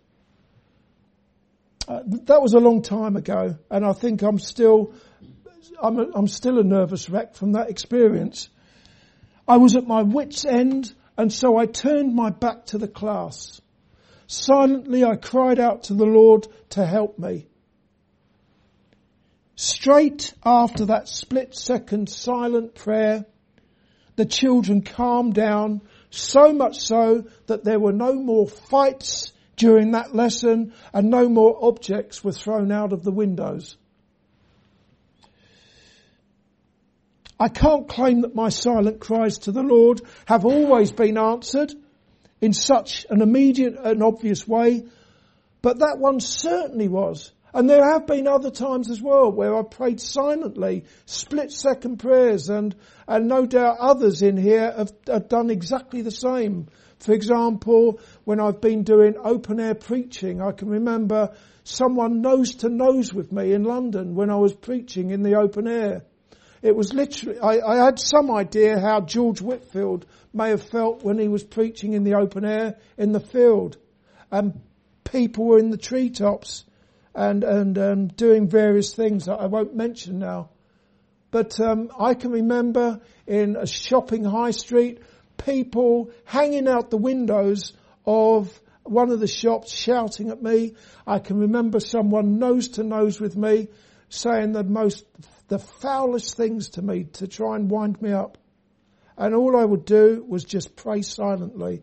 Uh, 1.87 2.01
that 2.07 2.41
was 2.41 2.55
a 2.55 2.61
long 2.61 2.81
time 2.81 3.17
ago, 3.17 3.59
and 3.71 3.85
I 3.85 3.93
think 3.93 4.23
I'm 4.23 4.39
still, 4.39 4.95
I'm, 5.83 5.99
a, 5.99 6.07
I'm 6.15 6.29
still 6.29 6.59
a 6.59 6.65
nervous 6.65 7.11
wreck 7.11 7.35
from 7.35 7.53
that 7.53 7.69
experience. 7.69 8.49
I 9.47 9.59
was 9.59 9.77
at 9.77 9.87
my 9.87 10.03
wit's 10.03 10.45
end, 10.47 10.95
and 11.19 11.33
so 11.33 11.57
I 11.57 11.67
turned 11.67 12.15
my 12.15 12.31
back 12.31 12.67
to 12.67 12.79
the 12.79 12.87
class. 12.87 13.61
Silently 14.29 15.05
I 15.05 15.17
cried 15.17 15.59
out 15.59 15.85
to 15.85 15.95
the 15.95 16.07
Lord 16.07 16.47
to 16.71 16.87
help 16.87 17.19
me. 17.19 17.49
Straight 19.57 20.33
after 20.45 20.87
that 20.87 21.09
split 21.09 21.57
second 21.57 22.09
silent 22.09 22.77
prayer, 22.77 23.27
the 24.15 24.27
children 24.27 24.83
calmed 24.83 25.35
down 25.35 25.83
so 26.11 26.53
much 26.53 26.79
so 26.79 27.25
that 27.47 27.65
there 27.65 27.81
were 27.81 27.93
no 27.93 28.15
more 28.15 28.47
fights 28.47 29.33
during 29.57 29.93
that 29.93 30.15
lesson 30.15 30.73
and 30.93 31.11
no 31.11 31.29
more 31.29 31.59
objects 31.61 32.23
were 32.23 32.33
thrown 32.33 32.71
out 32.71 32.93
of 32.93 33.03
the 33.03 33.11
windows. 33.11 33.77
I 37.40 37.49
can't 37.49 37.88
claim 37.88 38.23
that 38.23 38.35
my 38.35 38.49
silent 38.49 39.00
cries 39.00 39.38
to 39.38 39.52
the 39.52 39.62
Lord 39.62 40.00
have 40.26 40.45
always 40.45 40.90
been 40.90 41.16
answered 41.16 41.73
in 42.40 42.52
such 42.52 43.07
an 43.11 43.23
immediate 43.23 43.76
and 43.83 44.02
obvious 44.02 44.47
way, 44.47 44.85
but 45.62 45.78
that 45.78 45.99
one 45.99 46.18
certainly 46.21 46.88
was. 46.88 47.33
And 47.54 47.68
there 47.68 47.92
have 47.92 48.07
been 48.07 48.26
other 48.26 48.50
times 48.50 48.90
as 48.90 49.00
well 49.00 49.33
where 49.33 49.57
I 49.57 49.62
prayed 49.62 50.00
silently, 50.00 50.85
split 51.07 51.50
second 51.50 51.99
prayers, 51.99 52.50
and, 52.50 52.75
and 53.07 53.26
no 53.26 53.47
doubt 53.47 53.78
others 53.78 54.21
in 54.21 54.37
here 54.37 54.73
have, 54.76 54.92
have 55.07 55.28
done 55.28 55.50
exactly 55.50 56.02
the 56.02 56.11
same. 56.11 56.66
For 56.99 57.12
example, 57.12 58.00
when 58.25 58.40
I've 58.40 58.61
been 58.61 58.83
doing 58.83 59.14
open 59.23 59.61
air 59.61 59.75
preaching, 59.75 60.42
I 60.42 60.52
can 60.52 60.68
remember 60.68 61.35
someone 61.64 62.21
nose 62.21 62.57
to 62.57 62.68
nose 62.68 63.14
with 63.14 63.33
me 63.33 63.52
in 63.52 63.62
London 63.62 64.14
when 64.14 64.30
I 64.30 64.37
was 64.37 64.52
preaching 64.52 65.11
in 65.11 65.23
the 65.23 65.37
open 65.37 65.68
air. 65.68 66.04
It 66.62 66.75
was 66.75 66.93
literally, 66.93 67.38
I, 67.38 67.61
I, 67.61 67.85
had 67.85 67.99
some 67.99 68.31
idea 68.31 68.81
how 68.81 69.00
George 69.00 69.41
Whitefield 69.41 70.07
may 70.33 70.50
have 70.50 70.62
felt 70.62 71.05
when 71.05 71.19
he 71.19 71.29
was 71.29 71.45
preaching 71.45 71.93
in 71.93 72.05
the 72.05 72.15
open 72.15 72.45
air 72.45 72.79
in 72.97 73.12
the 73.12 73.21
field. 73.21 73.77
And 74.31 74.61
people 75.05 75.47
were 75.47 75.59
in 75.59 75.71
the 75.71 75.77
treetops 75.77 76.65
and, 77.15 77.45
and 77.45 77.79
um, 77.79 78.07
doing 78.09 78.49
various 78.49 78.93
things 78.93 79.27
that 79.27 79.37
I 79.37 79.47
won't 79.47 79.75
mention 79.75 80.19
now. 80.19 80.50
But 81.31 81.61
um, 81.61 81.91
I 81.99 82.15
can 82.15 82.33
remember 82.33 83.00
in 83.27 83.57
a 83.57 83.67
shopping 83.67 84.25
high 84.25 84.53
street 84.53 85.00
people 85.37 86.11
hanging 86.25 86.67
out 86.67 86.91
the 86.91 86.97
windows 86.97 87.73
of 88.07 88.61
one 88.83 89.11
of 89.11 89.21
the 89.21 89.27
shops 89.27 89.73
shouting 89.73 90.31
at 90.31 90.43
me. 90.43 90.75
I 91.07 91.19
can 91.19 91.38
remember 91.38 91.81
someone 91.81 92.38
nose 92.38 92.69
to 92.71 92.83
nose 92.83 93.21
with 93.21 93.37
me 93.37 93.69
saying 94.09 94.53
the 94.53 94.65
most, 94.65 95.05
the 95.49 95.59
foulest 95.59 96.37
things 96.37 96.71
to 96.71 96.83
me 96.83 97.05
to 97.05 97.26
try 97.26 97.57
and 97.57 97.71
wind 97.71 98.00
me 98.00 98.12
up. 98.12 98.38
And 99.17 99.35
all 99.35 99.57
I 99.57 99.64
would 99.64 99.85
do 99.85 100.25
was 100.28 100.45
just 100.45 100.76
pray 100.76 101.02
silently. 101.02 101.83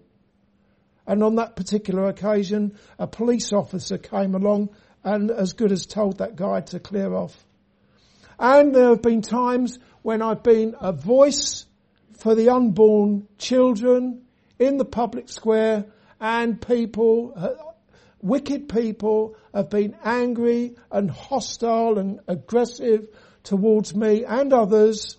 And 1.06 1.24
on 1.24 1.36
that 1.36 1.56
particular 1.56 2.08
occasion, 2.08 2.78
a 2.98 3.08
police 3.08 3.52
officer 3.52 3.98
came 3.98 4.34
along 4.34 4.70
and 5.04 5.30
as 5.30 5.54
good 5.54 5.72
as 5.72 5.86
told 5.86 6.20
that 6.20 6.36
guy 6.36 6.62
to 6.62 6.80
clear 6.80 7.14
off. 7.14 7.46
And 8.40 8.74
there 8.74 8.90
have 8.90 9.02
been 9.02 9.22
times 9.22 9.80
when 10.02 10.22
I've 10.22 10.44
been 10.44 10.76
a 10.80 10.92
voice 10.92 11.66
for 12.18 12.36
the 12.36 12.50
unborn 12.50 13.28
children 13.38 14.24
in 14.58 14.78
the 14.78 14.86
public 14.86 15.30
square 15.30 15.86
and 16.20 16.62
people, 16.62 17.34
uh, 17.36 17.50
wicked 18.22 18.70
people 18.70 19.36
have 19.54 19.70
been 19.70 19.96
angry 20.04 20.76
and 20.92 21.12
hostile 21.12 22.00
and 22.00 22.20
aggressive 22.28 23.08
towards 23.46 23.96
me 23.96 24.26
and 24.26 24.52
others. 24.52 25.18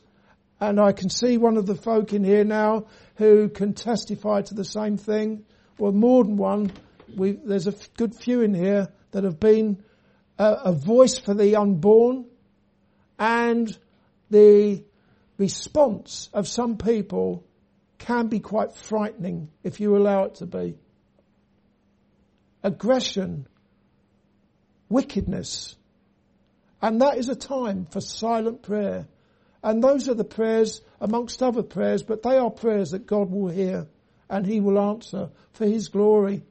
And 0.60 0.80
I 0.80 0.92
can 0.92 1.10
see 1.10 1.38
one 1.38 1.56
of 1.56 1.66
the 1.66 1.74
folk 1.74 2.12
in 2.12 2.24
here 2.24 2.44
now 2.44 2.86
who 3.16 3.48
can 3.48 3.74
testify 3.74 4.42
to 4.42 4.54
the 4.54 4.64
same 4.64 4.96
thing. 4.96 5.44
Well, 5.78 5.92
more 5.92 6.24
than 6.24 6.36
one. 6.36 6.72
We, 7.14 7.32
there's 7.32 7.66
a 7.66 7.74
good 7.96 8.14
few 8.14 8.42
in 8.42 8.54
here 8.54 8.88
that 9.12 9.24
have 9.24 9.38
been 9.38 9.82
a, 10.38 10.52
a 10.64 10.72
voice 10.72 11.18
for 11.18 11.34
the 11.34 11.56
unborn 11.56 12.26
and 13.18 13.76
the 14.30 14.84
response 15.38 16.28
of 16.32 16.48
some 16.48 16.76
people 16.76 17.44
can 17.98 18.28
be 18.28 18.40
quite 18.40 18.74
frightening 18.74 19.48
if 19.62 19.80
you 19.80 19.96
allow 19.96 20.24
it 20.24 20.36
to 20.36 20.46
be. 20.46 20.78
Aggression, 22.62 23.46
wickedness, 24.88 25.76
and 26.82 27.00
that 27.00 27.18
is 27.18 27.28
a 27.28 27.36
time 27.36 27.86
for 27.86 28.00
silent 28.00 28.62
prayer. 28.62 29.06
And 29.62 29.82
those 29.82 30.08
are 30.08 30.14
the 30.14 30.24
prayers 30.24 30.80
amongst 31.00 31.42
other 31.42 31.62
prayers, 31.62 32.02
but 32.02 32.22
they 32.22 32.36
are 32.36 32.50
prayers 32.50 32.90
that 32.90 33.06
God 33.06 33.30
will 33.30 33.48
hear 33.48 33.86
and 34.28 34.46
He 34.46 34.60
will 34.60 34.78
answer 34.78 35.30
for 35.52 35.66
His 35.66 35.88
glory. 35.88 36.42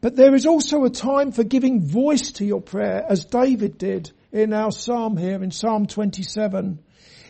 But 0.00 0.16
there 0.16 0.34
is 0.34 0.46
also 0.46 0.84
a 0.84 0.90
time 0.90 1.32
for 1.32 1.44
giving 1.44 1.82
voice 1.82 2.32
to 2.32 2.44
your 2.44 2.62
prayer 2.62 3.04
as 3.06 3.24
David 3.26 3.76
did 3.76 4.10
in 4.32 4.52
our 4.52 4.72
psalm 4.72 5.16
here 5.16 5.42
in 5.42 5.50
Psalm 5.50 5.86
27. 5.86 6.78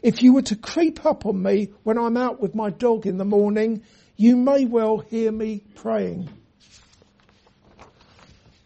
If 0.03 0.23
you 0.23 0.35
were 0.35 0.43
to 0.43 0.57
creep 0.57 1.05
up 1.05 1.27
on 1.27 1.43
me 1.43 1.73
when 1.83 1.99
I'm 1.99 2.17
out 2.17 2.41
with 2.41 2.55
my 2.55 2.71
dog 2.71 3.07
in 3.07 3.17
the 3.17 3.25
morning, 3.25 3.83
you 4.17 4.37
may 4.37 4.67
well 4.67 4.99
hear 4.99 5.33
me 5.33 5.65
praying. 5.75 6.29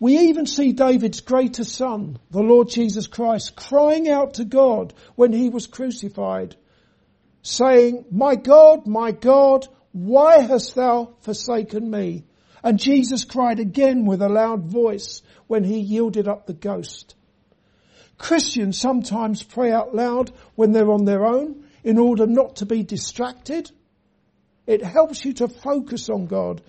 We 0.00 0.18
even 0.18 0.46
see 0.46 0.72
David's 0.72 1.20
greatest 1.20 1.74
son, 1.74 2.18
the 2.30 2.42
Lord 2.42 2.68
Jesus 2.68 3.06
Christ, 3.06 3.56
crying 3.56 4.08
out 4.08 4.34
to 4.34 4.44
God 4.44 4.92
when 5.14 5.32
he 5.32 5.48
was 5.48 5.66
crucified, 5.66 6.56
saying, 7.42 8.06
My 8.10 8.34
God, 8.34 8.86
my 8.86 9.12
God, 9.12 9.66
why 9.92 10.40
hast 10.40 10.74
thou 10.74 11.14
forsaken 11.20 11.88
me? 11.88 12.24
And 12.62 12.80
Jesus 12.80 13.24
cried 13.24 13.60
again 13.60 14.06
with 14.06 14.22
a 14.22 14.28
loud 14.28 14.64
voice 14.64 15.22
when 15.46 15.64
he 15.64 15.78
yielded 15.78 16.26
up 16.26 16.46
the 16.46 16.54
ghost. 16.54 17.14
Christians 18.18 18.78
sometimes 18.78 19.42
pray 19.42 19.70
out 19.70 19.94
loud 19.94 20.32
when 20.54 20.72
they're 20.72 20.90
on 20.90 21.04
their 21.04 21.26
own 21.26 21.64
in 21.84 21.98
order 21.98 22.26
not 22.26 22.56
to 22.56 22.66
be 22.66 22.82
distracted. 22.82 23.70
It 24.66 24.82
helps 24.82 25.24
you 25.24 25.34
to 25.34 25.48
focus 25.48 26.08
on 26.08 26.26
God 26.26 26.62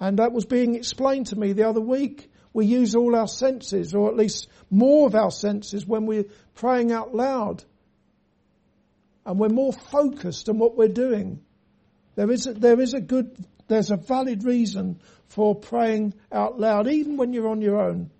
and 0.00 0.18
that 0.18 0.32
was 0.32 0.44
being 0.44 0.74
explained 0.74 1.28
to 1.28 1.36
me 1.36 1.52
the 1.52 1.68
other 1.68 1.80
week. 1.80 2.30
We 2.52 2.66
use 2.66 2.94
all 2.94 3.14
our 3.16 3.28
senses, 3.28 3.94
or 3.94 4.08
at 4.08 4.16
least 4.16 4.48
more 4.70 5.06
of 5.06 5.14
our 5.14 5.30
senses 5.30 5.86
when 5.86 6.06
we're 6.06 6.26
praying 6.54 6.92
out 6.92 7.14
loud. 7.14 7.64
And 9.26 9.38
we're 9.38 9.48
more 9.48 9.72
focused 9.72 10.48
on 10.48 10.58
what 10.58 10.76
we're 10.76 10.88
doing. 10.88 11.40
There 12.14 12.30
is 12.30 12.46
a, 12.46 12.54
there 12.54 12.80
is 12.80 12.94
a 12.94 13.00
good, 13.00 13.36
there's 13.66 13.90
a 13.90 13.96
valid 13.96 14.44
reason 14.44 15.00
for 15.26 15.54
praying 15.54 16.14
out 16.32 16.58
loud, 16.58 16.88
even 16.88 17.16
when 17.16 17.32
you're 17.32 17.48
on 17.48 17.60
your 17.60 17.80
own. 17.80 18.10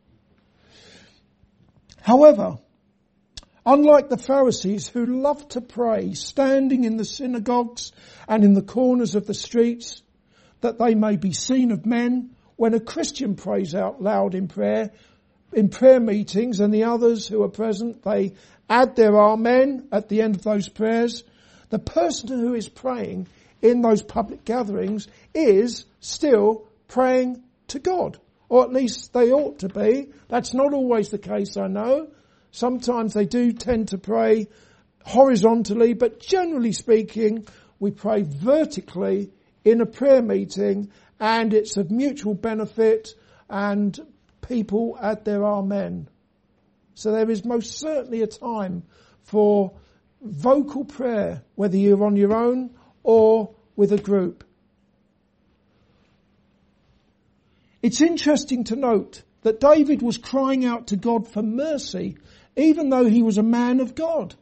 However, 2.03 2.59
unlike 3.65 4.09
the 4.09 4.19
Pharisees 4.19 4.89
who 4.89 5.07
loved 5.07 5.51
to 5.51 5.61
pray, 5.61 6.15
standing 6.15 6.85
in 6.85 6.97
the 6.97 7.05
synagogues 7.05 7.93
and 8.29 8.45
in 8.45 8.55
the 8.55 8.63
corners 8.63 9.15
of 9.15 9.27
the 9.27 9.35
streets, 9.35 10.03
that 10.61 10.79
they 10.79 10.95
may 10.95 11.17
be 11.17 11.33
seen 11.33 11.71
of 11.71 11.87
men. 11.87 12.31
When 12.57 12.75
a 12.75 12.81
Christian 12.81 13.37
prays 13.37 13.75
out 13.75 14.03
loud 14.03 14.35
in 14.35 14.49
prayer, 14.49 14.91
in 15.53 15.69
prayer 15.69 16.01
meetings 16.01 16.61
and 16.61 16.73
the 16.75 16.85
others 16.85 17.27
who 17.29 17.43
are 17.43 17.49
present, 17.49 18.03
they 18.03 18.35
add 18.69 18.97
their 18.97 19.17
amen 19.17 19.89
at 19.93 20.09
the 20.09 20.23
end 20.23 20.37
of 20.37 20.43
those 20.43 20.69
prayers. 20.69 21.25
The 21.71 21.79
person 21.79 22.29
who 22.29 22.55
is 22.55 22.69
praying 22.69 23.29
in 23.63 23.83
those 23.83 24.03
public 24.03 24.45
gatherings 24.45 25.09
is 25.35 25.85
still 26.01 26.67
praying 26.89 27.43
to 27.69 27.79
God. 27.79 28.19
Or 28.49 28.65
at 28.65 28.73
least 28.73 29.13
they 29.13 29.31
ought 29.33 29.61
to 29.61 29.69
be. 29.69 30.09
That's 30.29 30.55
not 30.55 30.73
always 30.73 31.11
the 31.11 31.19
case, 31.19 31.57
I 31.57 31.69
know. 31.69 32.09
Sometimes 32.51 33.13
they 33.13 33.27
do 33.27 33.53
tend 33.53 33.89
to 33.89 33.99
pray 33.99 34.49
horizontally, 35.05 35.93
but 35.93 36.21
generally 36.21 36.73
speaking, 36.73 37.47
we 37.79 37.91
pray 37.91 38.23
vertically 38.23 39.31
in 39.65 39.81
a 39.81 39.87
prayer 39.87 40.23
meeting 40.23 40.91
and 41.21 41.53
it's 41.53 41.77
of 41.77 41.91
mutual 41.91 42.35
benefit 42.35 43.15
and 43.49 43.99
people 44.47 44.99
add 45.01 45.25
their 45.25 45.45
amen. 45.45 46.09
So 46.95 47.13
there 47.13 47.31
is 47.31 47.45
most 47.45 47.79
certainly 47.79 48.23
a 48.23 48.27
time 48.27 48.83
for 49.23 49.73
vocal 50.21 50.85
prayer, 50.85 51.43
whether 51.55 51.77
you're 51.77 52.05
on 52.05 52.17
your 52.17 52.35
own 52.35 52.71
or 53.03 53.55
with 53.77 53.93
a 53.93 53.99
group. 53.99 54.45
It's 57.83 58.01
interesting 58.01 58.65
to 58.65 58.77
note 58.77 59.23
that 59.43 59.61
David 59.61 60.03
was 60.03 60.19
crying 60.19 60.65
out 60.65 60.89
to 60.89 60.97
God 60.97 61.29
for 61.29 61.43
mercy, 61.43 62.19
even 62.57 62.91
though 62.91 63.05
he 63.05 63.23
was 63.23 63.39
a 63.39 63.43
man 63.43 63.81
of 63.81 63.95
God. 63.95 64.35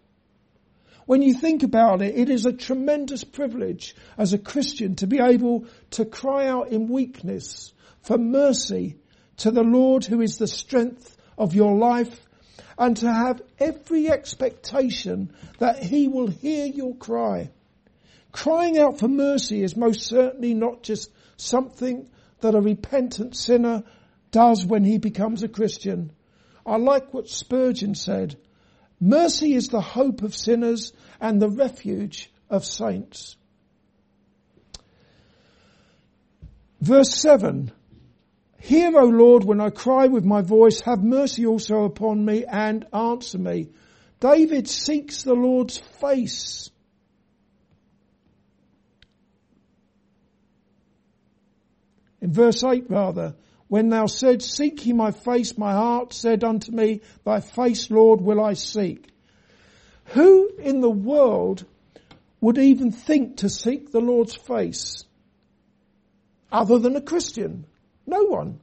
When 1.07 1.23
you 1.23 1.35
think 1.35 1.63
about 1.63 2.03
it, 2.03 2.17
it 2.17 2.29
is 2.29 2.47
a 2.47 2.53
tremendous 2.53 3.23
privilege 3.23 3.95
as 4.19 4.33
a 4.33 4.39
Christian 4.39 4.97
to 4.97 5.07
be 5.07 5.21
able 5.21 5.67
to 5.93 6.05
cry 6.05 6.49
out 6.49 6.69
in 6.69 6.89
weakness 6.89 7.73
for 8.03 8.19
mercy 8.19 8.97
to 9.39 9.53
the 9.53 9.63
Lord 9.63 10.05
who 10.05 10.21
is 10.21 10.37
the 10.37 10.49
strength 10.49 11.17
of 11.39 11.55
your 11.55 11.77
life 11.77 12.21
and 12.77 12.97
to 12.99 13.13
have 13.13 13.41
every 13.59 14.11
expectation 14.11 15.33
that 15.59 15.83
he 15.83 16.09
will 16.09 16.27
hear 16.27 16.67
your 16.67 16.97
cry. 16.97 17.51
Crying 18.33 18.77
out 18.77 18.99
for 18.99 19.09
mercy 19.09 19.63
is 19.63 19.77
most 19.77 20.03
certainly 20.03 20.55
not 20.55 20.83
just 20.83 21.11
something 21.37 22.11
that 22.41 22.55
a 22.55 22.61
repentant 22.61 23.37
sinner 23.37 23.85
does 24.31 24.67
when 24.67 24.85
he 24.85 24.99
becomes 24.99 25.43
a 25.43 25.49
Christian. 25.49 26.11
I 26.67 26.77
like 26.77 27.15
what 27.15 27.29
Spurgeon 27.29 27.95
said. 27.95 28.37
Mercy 29.01 29.55
is 29.55 29.69
the 29.69 29.81
hope 29.81 30.23
of 30.23 30.35
sinners 30.35 30.93
and 31.21 31.41
the 31.41 31.51
refuge 31.51 32.31
of 32.49 32.65
saints. 32.65 33.37
Verse 36.81 37.15
7. 37.15 37.73
Hear, 38.59 38.99
O 38.99 39.05
Lord, 39.05 39.45
when 39.45 39.61
I 39.61 39.71
cry 39.71 40.07
with 40.07 40.25
my 40.25 40.43
voice, 40.43 40.81
have 40.81 41.03
mercy 41.03 41.47
also 41.47 41.85
upon 41.85 42.25
me 42.25 42.45
and 42.45 42.87
answer 42.93 43.39
me. 43.39 43.69
David 44.19 44.69
seeks 44.69 45.23
the 45.23 45.35
Lord's 45.35 45.77
face. 45.79 46.71
In 52.21 52.33
verse 52.33 52.65
8 52.65 52.87
rather, 52.89 53.35
when 53.69 53.89
thou 53.89 54.07
said, 54.07 54.43
seek 54.43 54.87
ye 54.87 54.93
my 54.93 55.11
face, 55.11 55.59
my 55.59 55.73
heart 55.73 56.13
said 56.13 56.45
unto 56.45 56.71
me, 56.73 57.01
thy 57.25 57.41
face, 57.41 57.91
Lord, 57.91 58.21
will 58.21 58.43
I 58.43 58.55
seek. 58.55 59.09
Who 60.07 60.51
in 60.59 60.81
the 60.81 60.91
world 60.91 61.65
would 62.41 62.59
even 62.59 62.93
think 62.93 63.39
to 63.39 63.49
seek 63.49 63.91
the 63.91 64.01
Lord's 64.01 64.35
face 64.35 65.05
other 66.53 66.79
than 66.79 66.95
a 66.95 67.01
Christian? 67.01 67.67
No 68.07 68.23
one. 68.25 68.61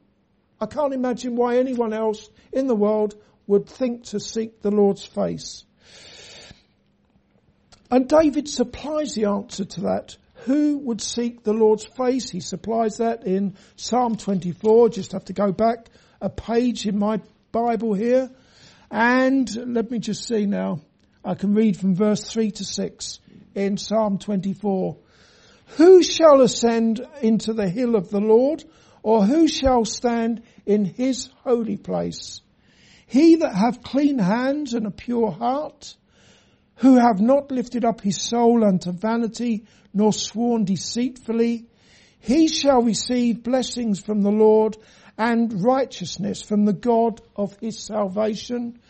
I 0.61 0.67
can't 0.67 0.93
imagine 0.93 1.35
why 1.35 1.57
anyone 1.57 1.91
else 1.91 2.29
in 2.53 2.67
the 2.67 2.75
world 2.75 3.15
would 3.47 3.67
think 3.67 4.05
to 4.05 4.19
seek 4.21 4.61
the 4.61 4.71
Lord's 4.71 5.03
face. 5.03 5.65
And 7.91 8.07
David 8.07 8.47
supplies 8.47 9.13
the 9.13 9.25
answer 9.25 9.65
to 9.65 9.81
that 9.81 10.15
who 10.45 10.77
would 10.79 11.01
seek 11.01 11.43
the 11.43 11.53
Lord's 11.53 11.85
face? 11.85 12.29
He 12.29 12.39
supplies 12.39 12.97
that 12.97 13.25
in 13.25 13.55
Psalm 13.75 14.17
24. 14.17 14.89
Just 14.89 15.13
have 15.13 15.25
to 15.25 15.33
go 15.33 15.51
back 15.51 15.87
a 16.21 16.29
page 16.29 16.85
in 16.85 16.97
my 16.97 17.21
Bible 17.51 17.93
here. 17.93 18.29
And 18.91 19.49
let 19.73 19.89
me 19.89 19.99
just 19.99 20.27
see 20.27 20.45
now. 20.45 20.81
I 21.23 21.35
can 21.35 21.53
read 21.53 21.77
from 21.77 21.95
verse 21.95 22.29
3 22.29 22.51
to 22.51 22.65
6 22.65 23.19
in 23.55 23.77
Psalm 23.77 24.17
24. 24.17 24.97
Who 25.77 26.03
shall 26.03 26.41
ascend 26.41 27.01
into 27.21 27.53
the 27.53 27.69
hill 27.69 27.95
of 27.95 28.09
the 28.09 28.19
Lord? 28.19 28.63
Or 29.01 29.25
who 29.25 29.47
shall 29.47 29.85
stand 29.85 30.43
in 30.65 30.85
his 30.85 31.29
holy 31.43 31.77
place? 31.77 32.41
He 33.07 33.35
that 33.35 33.55
hath 33.55 33.83
clean 33.83 34.19
hands 34.19 34.73
and 34.73 34.87
a 34.87 34.91
pure 34.91 35.31
heart, 35.31 35.95
who 36.83 36.97
have 36.97 37.21
not 37.21 37.49
lifted 37.49 37.85
up 37.85 38.01
his 38.01 38.21
soul 38.21 38.61
unto 38.61 38.91
vanity, 38.91 39.63
nor 39.93 40.11
sworn 40.11 40.65
deceitfully, 40.65 41.65
he 42.19 42.49
shall 42.49 42.81
receive 42.81 43.41
blessings 43.41 44.01
from 44.01 44.21
the 44.21 44.29
Lord 44.29 44.75
and 45.17 45.63
righteousness 45.63 46.41
from 46.41 46.65
the 46.65 46.73
God 46.73 47.21
of 47.37 47.57
his 47.61 47.79
salvation. 47.79 48.81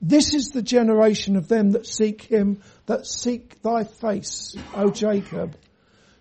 This 0.00 0.32
is 0.32 0.48
the 0.48 0.62
generation 0.62 1.36
of 1.36 1.48
them 1.48 1.72
that 1.72 1.86
seek 1.86 2.22
him, 2.22 2.62
that 2.86 3.04
seek 3.04 3.60
thy 3.60 3.84
face, 3.84 4.56
O 4.74 4.90
Jacob. 4.90 5.54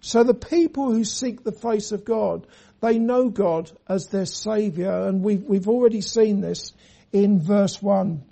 So 0.02 0.26
the 0.26 0.34
people 0.34 0.92
who 0.92 1.06
seek 1.06 1.42
the 1.42 1.54
face 1.54 1.94
of 1.94 2.04
God, 2.04 2.46
they 2.82 3.00
know 3.00 3.30
God 3.30 3.72
as 3.88 4.08
their 4.08 4.26
saviour, 4.26 5.08
and 5.08 5.24
we've, 5.24 5.44
we've 5.44 5.70
already 5.70 6.02
seen 6.02 6.42
this 6.42 6.74
in 7.14 7.40
verse 7.40 7.82
1. 7.82 8.24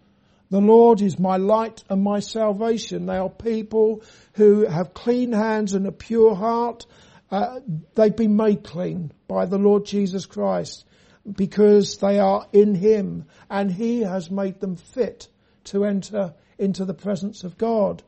The 0.50 0.62
Lord 0.62 1.02
is 1.02 1.18
my 1.18 1.38
light 1.38 1.84
and 1.90 2.04
my 2.04 2.20
salvation. 2.20 3.06
They 3.06 3.18
are 3.18 3.30
people 3.30 4.04
who 4.34 4.66
have 4.66 4.94
clean 4.94 5.32
hands 5.32 5.74
and 5.74 5.88
a 5.88 5.92
pure 5.92 6.36
heart. 6.36 6.86
Uh, 7.32 7.60
they've 7.96 8.16
been 8.16 8.36
made 8.36 8.64
clean 8.64 9.12
by 9.28 9.46
the 9.46 9.58
Lord 9.58 9.86
Jesus 9.86 10.26
Christ 10.26 10.86
because 11.30 11.98
they 11.98 12.20
are 12.20 12.48
in 12.54 12.76
Him 12.76 13.26
and 13.50 13.72
He 13.72 14.02
has 14.02 14.30
made 14.30 14.60
them 14.60 14.76
fit 14.76 15.28
to 15.66 15.86
enter 15.86 16.36
into 16.60 16.86
the 16.86 16.94
presence 16.94 17.44
of 17.44 17.58
God 17.58 18.04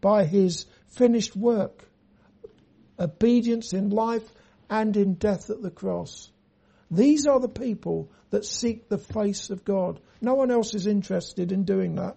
by 0.00 0.24
His 0.24 0.66
finished 0.88 1.34
work. 1.34 1.84
Obedience 2.98 3.72
in 3.72 3.90
life 3.90 4.30
and 4.68 4.96
in 4.96 5.14
death 5.14 5.48
at 5.48 5.62
the 5.62 5.70
cross. 5.70 6.30
These 6.90 7.26
are 7.26 7.40
the 7.40 7.48
people 7.48 8.10
that 8.30 8.44
seek 8.44 8.88
the 8.88 8.98
face 8.98 9.50
of 9.50 9.64
God. 9.64 10.00
No 10.20 10.34
one 10.34 10.50
else 10.50 10.74
is 10.74 10.86
interested 10.86 11.52
in 11.52 11.64
doing 11.64 11.96
that. 11.96 12.16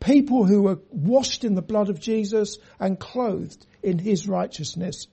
People 0.00 0.44
who 0.44 0.68
are 0.68 0.78
washed 0.90 1.44
in 1.44 1.54
the 1.54 1.62
blood 1.62 1.90
of 1.90 2.00
Jesus 2.00 2.58
and 2.80 2.98
clothed 2.98 3.66
in 3.82 3.98
his 3.98 4.26
righteousness. 4.26 5.06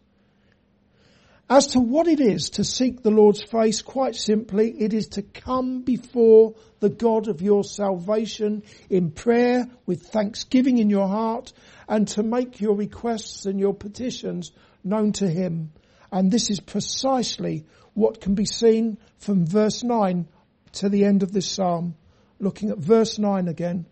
As 1.47 1.67
to 1.67 1.79
what 1.79 2.07
it 2.07 2.19
is 2.19 2.51
to 2.51 2.63
seek 2.63 3.03
the 3.03 3.11
Lord's 3.11 3.43
face, 3.43 3.83
quite 3.83 4.15
simply, 4.15 4.71
it 4.81 4.93
is 4.93 5.09
to 5.09 5.21
come 5.21 5.81
before 5.81 6.55
the 6.79 6.89
God 6.89 7.27
of 7.27 7.41
your 7.41 7.63
salvation 7.63 8.63
in 8.89 9.11
prayer 9.11 9.67
with 9.85 10.07
thanksgiving 10.07 10.79
in 10.79 10.89
your 10.89 11.07
heart 11.07 11.53
and 11.87 12.07
to 12.09 12.23
make 12.23 12.61
your 12.61 12.75
requests 12.75 13.45
and 13.45 13.59
your 13.59 13.75
petitions 13.75 14.51
known 14.85 15.11
to 15.13 15.27
Him. 15.27 15.71
And 16.11 16.31
this 16.31 16.49
is 16.49 16.59
precisely 16.59 17.65
what 17.93 18.21
can 18.21 18.35
be 18.35 18.45
seen 18.45 18.97
from 19.17 19.45
verse 19.45 19.83
9 19.83 20.27
to 20.73 20.89
the 20.89 21.05
end 21.05 21.23
of 21.23 21.31
this 21.31 21.49
psalm. 21.49 21.95
Looking 22.39 22.69
at 22.69 22.77
verse 22.77 23.17
9 23.17 23.47
again. 23.47 23.85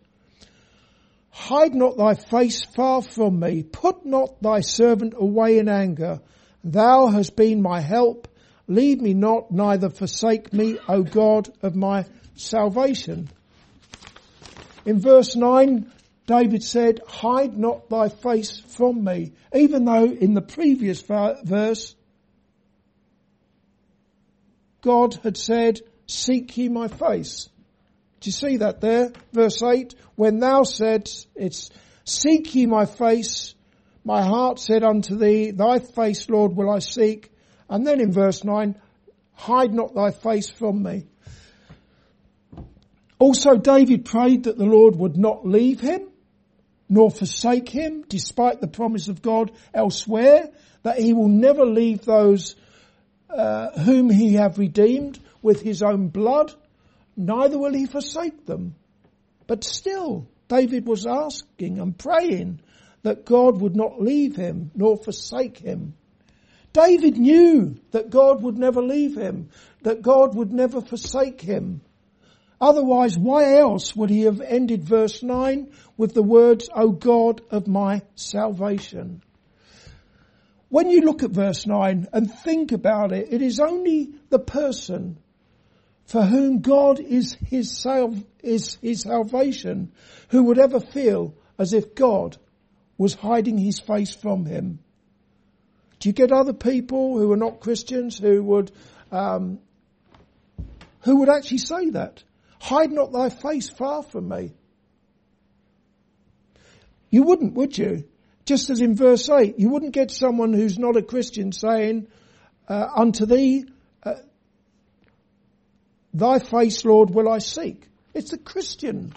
Hide 1.29 1.73
not 1.73 1.97
thy 1.97 2.13
face 2.13 2.61
far 2.75 3.01
from 3.01 3.39
me. 3.39 3.63
Put 3.63 4.05
not 4.05 4.41
thy 4.41 4.59
servant 4.59 5.15
away 5.17 5.57
in 5.57 5.67
anger. 5.67 6.21
Thou 6.63 7.07
hast 7.07 7.35
been 7.35 7.61
my 7.61 7.79
help. 7.79 8.27
Leave 8.67 9.01
me 9.01 9.13
not, 9.13 9.51
neither 9.51 9.89
forsake 9.89 10.53
me, 10.53 10.77
O 10.87 11.03
God 11.03 11.49
of 11.61 11.75
my 11.75 12.05
salvation. 12.35 13.29
In 14.85 14.99
verse 14.99 15.35
9, 15.35 15.91
David 16.25 16.63
said, 16.63 17.01
hide 17.07 17.57
not 17.57 17.89
thy 17.89 18.09
face 18.09 18.59
from 18.59 19.03
me. 19.03 19.33
Even 19.53 19.85
though 19.85 20.05
in 20.05 20.33
the 20.33 20.41
previous 20.41 21.01
verse, 21.01 21.95
God 24.81 25.19
had 25.23 25.37
said, 25.37 25.81
seek 26.07 26.55
ye 26.57 26.69
my 26.69 26.87
face. 26.87 27.49
Do 28.21 28.29
you 28.29 28.31
see 28.31 28.57
that 28.57 28.79
there? 28.79 29.11
Verse 29.33 29.61
8, 29.61 29.95
when 30.15 30.39
thou 30.39 30.63
said, 30.63 31.09
it's 31.35 31.69
seek 32.05 32.55
ye 32.55 32.65
my 32.67 32.85
face, 32.85 33.53
my 34.05 34.21
heart 34.21 34.59
said 34.59 34.83
unto 34.83 35.17
thee, 35.17 35.51
thy 35.51 35.79
face, 35.79 36.29
Lord, 36.29 36.55
will 36.55 36.69
I 36.69 36.79
seek. 36.79 37.31
And 37.69 37.85
then 37.85 37.99
in 37.99 38.11
verse 38.13 38.43
9, 38.43 38.75
hide 39.33 39.73
not 39.73 39.93
thy 39.93 40.11
face 40.11 40.49
from 40.49 40.83
me. 40.83 41.07
Also 43.19 43.55
David 43.55 44.05
prayed 44.05 44.43
that 44.43 44.57
the 44.57 44.65
Lord 44.65 44.95
would 44.95 45.17
not 45.17 45.45
leave 45.45 45.79
him, 45.79 46.09
nor 46.89 47.09
forsake 47.09 47.69
him, 47.69 48.03
despite 48.07 48.61
the 48.61 48.67
promise 48.67 49.07
of 49.07 49.21
God 49.21 49.51
elsewhere, 49.73 50.49
that 50.83 50.99
he 50.99 51.13
will 51.13 51.29
never 51.29 51.65
leave 51.65 52.05
those 52.05 52.55
uh, 53.29 53.71
whom 53.79 54.09
he 54.09 54.33
have 54.33 54.59
redeemed 54.59 55.19
with 55.41 55.61
his 55.61 55.81
own 55.81 56.09
blood, 56.09 56.53
neither 57.17 57.57
will 57.57 57.73
he 57.73 57.85
forsake 57.85 58.45
them. 58.45 58.75
But 59.47 59.63
still, 59.63 60.27
David 60.47 60.85
was 60.85 61.05
asking 61.05 61.79
and 61.79 61.97
praying 61.97 62.61
that 63.03 63.25
God 63.25 63.59
would 63.61 63.75
not 63.75 64.01
leave 64.01 64.35
him 64.35 64.71
nor 64.75 64.97
forsake 64.97 65.57
him. 65.57 65.95
David 66.71 67.17
knew 67.17 67.77
that 67.91 68.09
God 68.09 68.41
would 68.41 68.57
never 68.57 68.81
leave 68.81 69.15
him, 69.15 69.49
that 69.83 70.01
God 70.01 70.35
would 70.35 70.51
never 70.51 70.81
forsake 70.81 71.41
him. 71.41 71.81
Otherwise, 72.59 73.17
why 73.17 73.55
else 73.55 73.95
would 73.95 74.09
he 74.09 74.21
have 74.21 74.41
ended 74.41 74.83
verse 74.83 75.21
9 75.23 75.71
with 75.97 76.13
the 76.13 76.23
words, 76.23 76.69
O 76.73 76.91
God 76.91 77.41
of 77.51 77.67
my 77.67 78.01
salvation? 78.15 79.21
When 80.69 80.89
you 80.89 81.01
look 81.01 81.23
at 81.23 81.31
verse 81.31 81.67
9 81.67 82.07
and 82.13 82.33
think 82.33 82.71
about 82.71 83.11
it, 83.11 83.27
it 83.31 83.41
is 83.41 83.59
only 83.59 84.13
the 84.29 84.39
person 84.39 85.17
for 86.05 86.23
whom 86.23 86.61
God 86.61 86.99
is 86.99 87.37
his, 87.47 87.85
is 88.41 88.77
his 88.81 89.01
salvation 89.01 89.91
who 90.29 90.43
would 90.43 90.59
ever 90.59 90.79
feel 90.79 91.35
as 91.57 91.73
if 91.73 91.95
God 91.95 92.37
was 92.97 93.13
hiding 93.13 93.57
his 93.57 93.79
face 93.79 94.13
from 94.13 94.45
him. 94.45 94.79
Do 95.99 96.09
you 96.09 96.13
get 96.13 96.31
other 96.31 96.53
people 96.53 97.17
who 97.17 97.31
are 97.31 97.37
not 97.37 97.61
Christians 97.61 98.17
who 98.17 98.43
would, 98.43 98.71
um, 99.11 99.59
who 101.01 101.17
would 101.19 101.29
actually 101.29 101.59
say 101.59 101.91
that? 101.91 102.23
Hide 102.63 102.93
not 102.93 103.11
thy 103.11 103.27
face 103.27 103.69
far 103.69 104.03
from 104.03 104.29
me. 104.29 104.53
You 107.09 107.23
wouldn't, 107.23 107.55
would 107.55 107.77
you? 107.77 108.05
Just 108.45 108.69
as 108.69 108.79
in 108.79 108.95
verse 108.95 109.29
8, 109.29 109.59
you 109.59 109.69
wouldn't 109.69 109.91
get 109.91 110.11
someone 110.11 110.53
who's 110.53 110.79
not 110.79 110.95
a 110.95 111.01
Christian 111.01 111.51
saying, 111.51 112.07
uh, 112.69 112.87
unto 112.95 113.25
thee, 113.25 113.65
uh, 114.01 114.13
thy 116.13 116.39
face, 116.39 116.85
Lord, 116.85 117.09
will 117.09 117.29
I 117.29 117.39
seek. 117.39 117.85
It's 118.13 118.31
a 118.31 118.37
Christian 118.37 119.13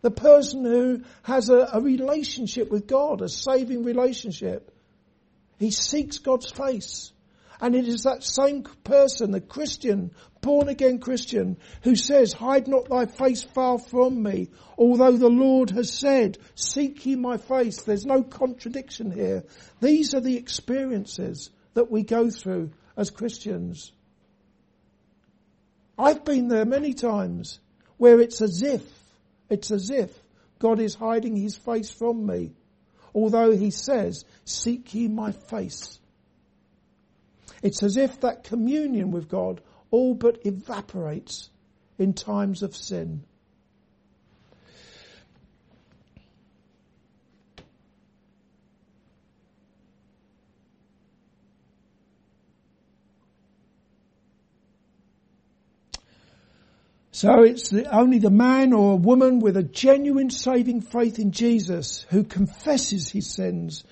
the 0.00 0.10
person 0.10 0.64
who 0.64 1.02
has 1.22 1.50
a, 1.50 1.68
a 1.74 1.80
relationship 1.80 2.68
with 2.68 2.88
God, 2.88 3.22
a 3.22 3.28
saving 3.28 3.84
relationship. 3.84 4.72
He 5.60 5.70
seeks 5.70 6.18
God's 6.18 6.50
face. 6.50 7.12
And 7.60 7.74
it 7.74 7.88
is 7.88 8.04
that 8.04 8.22
same 8.22 8.62
person, 8.62 9.32
the 9.32 9.40
Christian, 9.40 10.12
born 10.40 10.68
again 10.68 11.00
Christian, 11.00 11.56
who 11.82 11.96
says, 11.96 12.32
hide 12.32 12.68
not 12.68 12.88
thy 12.88 13.06
face 13.06 13.42
far 13.42 13.78
from 13.78 14.22
me, 14.22 14.48
although 14.76 15.16
the 15.16 15.28
Lord 15.28 15.70
has 15.70 15.92
said, 15.92 16.38
seek 16.54 17.04
ye 17.04 17.16
my 17.16 17.36
face. 17.36 17.82
There's 17.82 18.06
no 18.06 18.22
contradiction 18.22 19.10
here. 19.10 19.44
These 19.80 20.14
are 20.14 20.20
the 20.20 20.36
experiences 20.36 21.50
that 21.74 21.90
we 21.90 22.04
go 22.04 22.30
through 22.30 22.70
as 22.96 23.10
Christians. 23.10 23.92
I've 25.98 26.24
been 26.24 26.46
there 26.46 26.64
many 26.64 26.94
times 26.94 27.58
where 27.96 28.20
it's 28.20 28.40
as 28.40 28.62
if 28.62 28.82
it's 29.50 29.70
as 29.70 29.90
if 29.90 30.16
God 30.58 30.80
is 30.80 30.94
hiding 30.94 31.36
his 31.36 31.56
face 31.56 31.90
from 31.90 32.26
me, 32.26 32.52
although 33.14 33.50
he 33.50 33.70
says, 33.70 34.24
seek 34.44 34.94
ye 34.94 35.08
my 35.08 35.32
face. 35.32 35.97
It's 37.62 37.82
as 37.82 37.96
if 37.96 38.20
that 38.20 38.44
communion 38.44 39.10
with 39.10 39.28
God 39.28 39.60
all 39.90 40.14
but 40.14 40.46
evaporates 40.46 41.50
in 41.98 42.12
times 42.12 42.62
of 42.62 42.76
sin. 42.76 43.24
So 57.18 57.42
it's 57.42 57.70
the, 57.70 57.84
only 57.92 58.20
the 58.20 58.30
man 58.30 58.72
or 58.72 58.96
woman 58.96 59.40
with 59.40 59.56
a 59.56 59.62
genuine 59.64 60.30
saving 60.30 60.82
faith 60.82 61.18
in 61.18 61.32
Jesus 61.32 62.06
who 62.10 62.22
confesses 62.22 63.10
his 63.10 63.28
sins. 63.28 63.82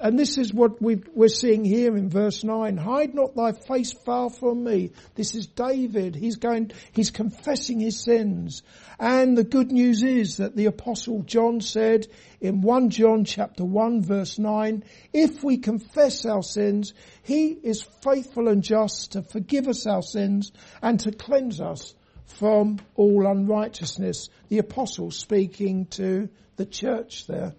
And 0.00 0.16
this 0.16 0.38
is 0.38 0.54
what 0.54 0.80
we 0.80 1.02
are 1.20 1.28
seeing 1.28 1.64
here 1.64 1.96
in 1.96 2.08
verse 2.08 2.44
9. 2.44 2.76
Hide 2.76 3.14
not 3.14 3.34
thy 3.34 3.52
face 3.52 3.92
far 3.92 4.30
from 4.30 4.62
me. 4.62 4.92
This 5.16 5.34
is 5.34 5.46
David. 5.46 6.14
He's 6.14 6.36
going, 6.36 6.70
he's 6.92 7.10
confessing 7.10 7.80
his 7.80 8.00
sins. 8.00 8.62
And 9.00 9.36
the 9.36 9.42
good 9.42 9.72
news 9.72 10.04
is 10.04 10.36
that 10.36 10.54
the 10.54 10.66
apostle 10.66 11.22
John 11.22 11.60
said 11.60 12.06
in 12.40 12.60
1 12.60 12.90
John 12.90 13.24
chapter 13.24 13.64
1 13.64 14.02
verse 14.02 14.38
9, 14.38 14.84
if 15.12 15.42
we 15.42 15.58
confess 15.58 16.24
our 16.24 16.42
sins, 16.42 16.94
he 17.24 17.48
is 17.48 17.82
faithful 18.02 18.46
and 18.46 18.62
just 18.62 19.12
to 19.12 19.22
forgive 19.22 19.66
us 19.66 19.84
our 19.86 20.02
sins 20.02 20.52
and 20.80 21.00
to 21.00 21.10
cleanse 21.10 21.60
us 21.60 21.94
from 22.26 22.78
all 22.94 23.26
unrighteousness. 23.26 24.28
The 24.48 24.58
apostle 24.58 25.10
speaking 25.10 25.86
to 25.86 26.28
the 26.54 26.66
church 26.66 27.26
there. 27.26 27.54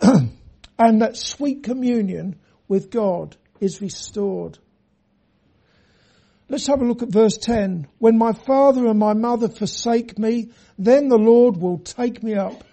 and 0.82 1.00
that 1.00 1.16
sweet 1.16 1.62
communion 1.62 2.34
with 2.66 2.90
God 2.90 3.36
is 3.60 3.80
restored. 3.80 4.58
Let's 6.48 6.66
have 6.66 6.82
a 6.82 6.84
look 6.84 7.02
at 7.02 7.08
verse 7.08 7.38
10. 7.38 7.86
When 7.98 8.18
my 8.18 8.32
father 8.32 8.88
and 8.88 8.98
my 8.98 9.14
mother 9.14 9.48
forsake 9.48 10.18
me, 10.18 10.50
then 10.76 11.06
the 11.06 11.18
Lord 11.18 11.56
will 11.56 11.78
take 11.78 12.20
me 12.20 12.34
up. 12.34 12.64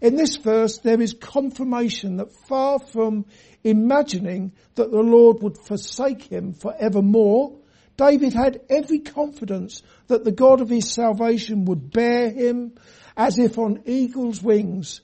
In 0.00 0.14
this 0.14 0.36
verse, 0.36 0.78
there 0.78 1.00
is 1.00 1.12
confirmation 1.12 2.18
that 2.18 2.32
far 2.48 2.78
from 2.78 3.26
imagining 3.64 4.52
that 4.76 4.92
the 4.92 5.02
Lord 5.02 5.42
would 5.42 5.58
forsake 5.58 6.22
him 6.22 6.54
forevermore, 6.54 7.58
David 7.96 8.32
had 8.32 8.60
every 8.70 9.00
confidence 9.00 9.82
that 10.06 10.22
the 10.24 10.32
God 10.32 10.60
of 10.60 10.70
his 10.70 10.88
salvation 10.90 11.64
would 11.64 11.90
bear 11.90 12.30
him 12.30 12.74
as 13.16 13.40
if 13.40 13.58
on 13.58 13.82
eagle's 13.86 14.40
wings, 14.40 15.00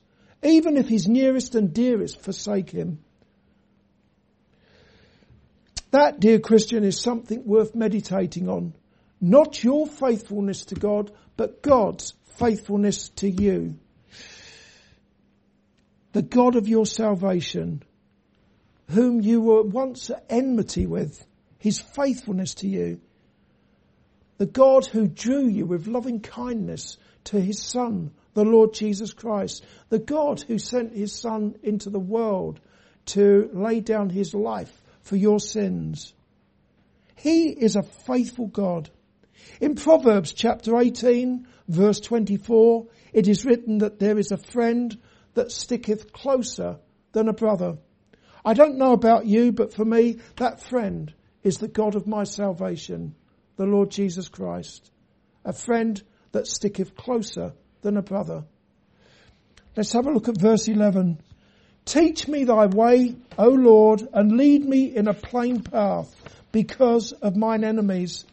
even 0.47 0.77
if 0.77 0.89
his 0.89 1.09
nearest 1.09 1.55
and 1.55 1.75
dearest 1.75 2.21
forsake 2.21 2.71
him. 2.71 3.01
That, 5.91 6.21
dear 6.21 6.39
Christian, 6.39 6.85
is 6.85 7.01
something 7.01 7.45
worth 7.45 7.75
meditating 7.75 8.49
on. 8.49 8.75
Not 9.21 9.65
your 9.65 9.87
faithfulness 9.87 10.67
to 10.67 10.75
God, 10.75 11.11
but 11.37 11.63
God's 11.63 12.15
faithfulness 12.39 13.09
to 13.11 13.29
you. 13.29 13.79
The 16.13 16.23
God 16.23 16.55
of 16.57 16.69
your 16.69 16.87
salvation, 16.87 17.83
whom 18.91 19.21
you 19.21 19.41
were 19.41 19.63
once 19.63 20.11
at 20.11 20.25
enmity 20.31 20.87
with, 20.87 21.27
his 21.59 21.81
faithfulness 21.81 22.55
to 22.57 22.69
you. 22.69 23.01
The 24.39 24.47
God 24.47 24.87
who 24.87 25.09
drew 25.09 25.49
you 25.49 25.67
with 25.67 25.87
loving 25.87 26.21
kindness 26.21 26.99
to 27.25 27.41
his 27.41 27.63
son, 27.63 28.13
the 28.37 28.45
Lord 28.45 28.75
Jesus 28.75 29.15
Christ. 29.15 29.65
The 29.89 29.99
God 29.99 30.43
who 30.43 30.59
sent 30.59 30.93
his 30.93 31.11
son 31.11 31.57
into 31.63 31.89
the 31.89 31.99
world 31.99 32.61
to 33.07 33.49
lay 33.55 33.81
down 33.81 34.11
his 34.11 34.35
life 34.35 34.83
for 35.01 35.17
your 35.17 35.41
sins. 35.41 36.13
He 37.15 37.49
is 37.49 37.77
a 37.77 37.83
faithful 37.83 38.49
God. 38.49 38.91
In 39.59 39.75
Proverbs 39.75 40.35
chapter 40.35 40.77
18 40.77 41.47
verse 41.67 41.99
24, 42.01 42.87
it 43.15 43.27
is 43.27 43.47
written 43.47 43.79
that 43.79 43.99
there 43.99 44.19
is 44.19 44.33
a 44.33 44.37
friend 44.37 44.99
that 45.33 45.51
sticketh 45.51 46.13
closer 46.13 46.77
than 47.13 47.31
a 47.31 47.33
brother. 47.33 47.79
I 48.45 48.53
don't 48.53 48.77
know 48.77 48.93
about 48.93 49.25
you, 49.25 49.51
but 49.51 49.73
for 49.73 49.85
me, 49.87 50.19
that 50.37 50.61
friend 50.61 51.13
is 51.43 51.57
the 51.57 51.69
God 51.69 51.95
of 51.95 52.07
my 52.07 52.25
salvation, 52.25 53.15
the 53.57 53.65
Lord 53.65 53.91
Jesus 53.91 54.29
Christ. 54.29 54.91
A 55.43 55.55
friend 55.55 56.03
that 56.33 56.47
sticketh 56.47 56.95
closer 56.95 57.55
than 57.87 57.97
a 57.97 58.03
brother. 58.03 58.43
Let's 59.77 59.93
have 59.93 60.09
a 60.09 60.11
look 60.11 60.29
at 60.29 60.37
verse 60.37 60.67
11. 60.67 61.21
Teach 61.85 62.27
me 62.27 62.43
thy 62.43 62.67
way, 62.67 63.15
O 63.39 63.49
Lord, 63.49 64.03
and 64.13 64.37
lead 64.37 64.65
me 64.65 64.97
in 64.97 65.07
a 65.07 65.15
plain 65.15 65.63
path 65.63 66.13
because 66.51 67.13
of 67.13 67.37
mine 67.37 67.63
enemies. 67.63 68.25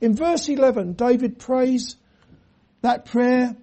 In 0.00 0.14
verse 0.14 0.48
11, 0.48 0.92
David 0.92 1.40
prays 1.40 1.96
that 2.82 3.06
prayer. 3.06 3.56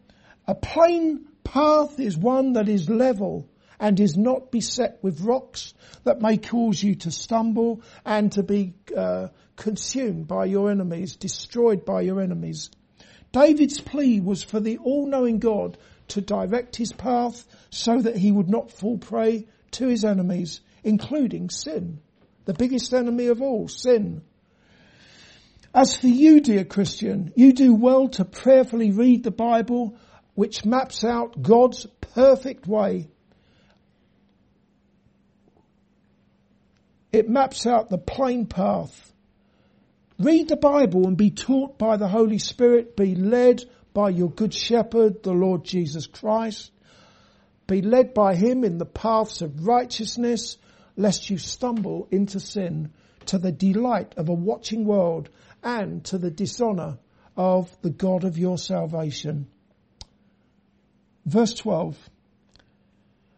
A 0.45 0.55
plain 0.55 1.25
path 1.45 2.01
is 2.01 2.17
one 2.17 2.53
that 2.53 2.67
is 2.67 2.89
level 2.89 3.47
and 3.79 3.97
is 3.97 4.17
not 4.17 4.51
beset 4.51 4.99
with 5.01 5.21
rocks 5.21 5.73
that 6.03 6.21
may 6.21 6.35
cause 6.35 6.83
you 6.83 6.95
to 6.95 7.11
stumble 7.11 7.81
and 8.03 8.33
to 8.33 8.43
be 8.43 8.73
uh, 8.95 9.29
consumed 9.55 10.27
by 10.27 10.43
your 10.43 10.69
enemies, 10.69 11.15
destroyed 11.15 11.85
by 11.85 12.01
your 12.01 12.19
enemies. 12.19 12.71
David's 13.31 13.79
plea 13.79 14.19
was 14.19 14.43
for 14.43 14.59
the 14.59 14.77
all-knowing 14.79 15.39
God 15.39 15.77
to 16.09 16.21
direct 16.21 16.75
his 16.75 16.91
path 16.91 17.45
so 17.69 18.01
that 18.01 18.17
he 18.17 18.31
would 18.31 18.49
not 18.49 18.71
fall 18.71 18.97
prey 18.97 19.47
to 19.71 19.87
his 19.87 20.03
enemies, 20.03 20.61
including 20.83 21.49
sin. 21.49 22.01
The 22.45 22.53
biggest 22.53 22.93
enemy 22.93 23.27
of 23.27 23.41
all, 23.41 23.67
sin. 23.67 24.23
As 25.73 25.95
for 25.95 26.07
you, 26.07 26.41
dear 26.41 26.65
Christian, 26.65 27.31
you 27.35 27.53
do 27.53 27.75
well 27.75 28.07
to 28.09 28.25
prayerfully 28.25 28.91
read 28.91 29.23
the 29.23 29.31
Bible, 29.31 29.95
which 30.33 30.65
maps 30.65 31.03
out 31.03 31.39
God's 31.41 31.85
perfect 32.01 32.65
way. 32.65 33.07
It 37.11 37.29
maps 37.29 37.67
out 37.67 37.89
the 37.89 37.97
plain 37.99 38.47
path. 38.47 39.08
Read 40.19 40.49
the 40.49 40.57
Bible 40.57 41.07
and 41.07 41.15
be 41.15 41.31
taught 41.31 41.77
by 41.77 41.95
the 41.95 42.09
Holy 42.09 42.39
Spirit, 42.39 42.97
be 42.97 43.15
led 43.15 43.63
by 43.93 44.09
your 44.09 44.29
good 44.29 44.53
shepherd, 44.53 45.23
the 45.23 45.31
Lord 45.31 45.63
Jesus 45.63 46.07
Christ. 46.07 46.71
Be 47.67 47.81
led 47.81 48.13
by 48.13 48.35
him 48.35 48.65
in 48.65 48.79
the 48.79 48.85
paths 48.85 49.41
of 49.41 49.65
righteousness, 49.65 50.57
lest 50.97 51.29
you 51.29 51.37
stumble 51.37 52.09
into 52.11 52.41
sin 52.41 52.91
to 53.27 53.37
the 53.37 53.53
delight 53.53 54.13
of 54.17 54.27
a 54.27 54.33
watching 54.33 54.83
world 54.83 55.29
and 55.63 56.03
to 56.05 56.17
the 56.17 56.31
dishonour 56.31 56.97
of 57.37 57.69
the 57.81 57.89
God 57.89 58.25
of 58.25 58.37
your 58.37 58.57
salvation. 58.57 59.47
Verse 61.25 61.53
12. 61.53 61.97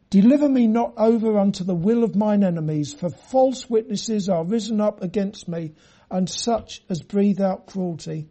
Deliver 0.09 0.49
me 0.49 0.65
not 0.65 0.93
over 0.97 1.37
unto 1.37 1.63
the 1.63 1.75
will 1.75 2.03
of 2.03 2.15
mine 2.15 2.43
enemies, 2.43 2.93
for 2.93 3.09
false 3.09 3.69
witnesses 3.69 4.29
are 4.29 4.43
risen 4.43 4.81
up 4.81 5.03
against 5.03 5.47
me, 5.47 5.73
and 6.11 6.29
such 6.29 6.83
as 6.89 7.01
breathe 7.01 7.41
out 7.41 7.65
cruelty. 7.65 8.27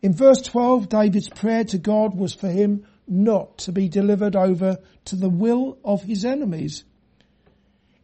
In 0.00 0.14
verse 0.14 0.40
12, 0.42 0.88
David's 0.88 1.28
prayer 1.28 1.64
to 1.64 1.78
God 1.78 2.16
was 2.16 2.32
for 2.32 2.48
him 2.48 2.86
not 3.06 3.58
to 3.58 3.72
be 3.72 3.88
delivered 3.88 4.36
over 4.36 4.78
to 5.06 5.16
the 5.16 5.28
will 5.28 5.78
of 5.84 6.02
his 6.02 6.24
enemies. 6.24 6.84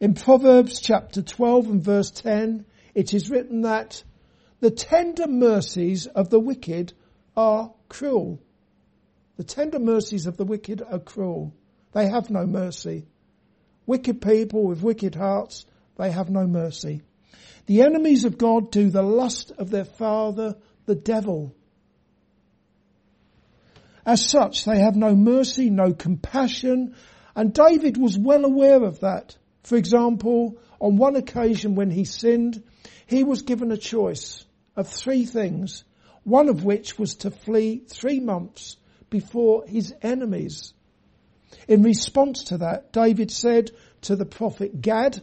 In 0.01 0.15
Proverbs 0.15 0.81
chapter 0.81 1.23
12 1.23 1.67
and 1.67 1.83
verse 1.83 2.11
10, 2.11 2.67
it 2.95 3.15
is 3.15 3.31
written 3.31 3.63
that 3.63 4.03
the 4.61 4.71
tender 4.71 5.29
mercies 5.29 6.07
of 6.07 6.31
the 6.31 6.41
wicked 6.41 6.93
are 7.37 7.73
cruel. 7.89 8.41
The 9.37 9.45
tender 9.45 9.79
mercies 9.79 10.27
of 10.27 10.37
the 10.37 10.45
wicked 10.45 10.83
are 10.83 10.99
cruel. 10.99 11.55
They 11.93 12.09
have 12.09 12.31
no 12.31 12.47
mercy. 12.47 13.07
Wicked 13.87 14.21
people 14.21 14.65
with 14.65 14.83
wicked 14.83 15.15
hearts, 15.15 15.67
they 15.97 16.11
have 16.11 16.31
no 16.31 16.47
mercy. 16.47 17.03
The 17.66 17.83
enemies 17.83 18.24
of 18.24 18.38
God 18.38 18.70
do 18.70 18.90
the 18.90 19.03
lust 19.03 19.53
of 19.57 19.70
their 19.70 19.85
father, 19.85 20.57
the 20.87 20.94
devil. 20.94 21.55
As 24.05 24.29
such, 24.29 24.64
they 24.64 24.81
have 24.81 24.96
no 24.96 25.14
mercy, 25.14 25.70
no 25.70 25.94
compassion, 25.94 26.94
and 27.35 27.55
David 27.55 27.96
was 27.96 28.18
well 28.18 28.44
aware 28.44 28.83
of 28.83 29.00
that. 29.00 29.37
For 29.62 29.77
example, 29.77 30.59
on 30.79 30.96
one 30.96 31.16
occasion 31.16 31.74
when 31.74 31.90
he 31.90 32.05
sinned, 32.05 32.62
he 33.07 33.24
was 33.24 33.42
given 33.42 33.72
a 33.72 33.79
choice 33.79 34.44
of 34.77 34.88
three 34.88 35.24
things, 35.24 35.85
one 36.22 36.48
of 36.48 36.64
which 36.64 36.98
was 36.98 37.14
to 37.16 37.31
flee 37.31 37.83
three 37.88 38.20
months 38.20 38.77
before 39.09 39.64
his 39.66 39.94
enemies. 40.03 40.74
In 41.66 41.83
response 41.83 42.44
to 42.44 42.59
that, 42.59 42.92
David 42.92 43.31
said 43.31 43.70
to 44.03 44.16
the 44.16 44.27
prophet 44.27 44.81
Gad, 44.83 45.22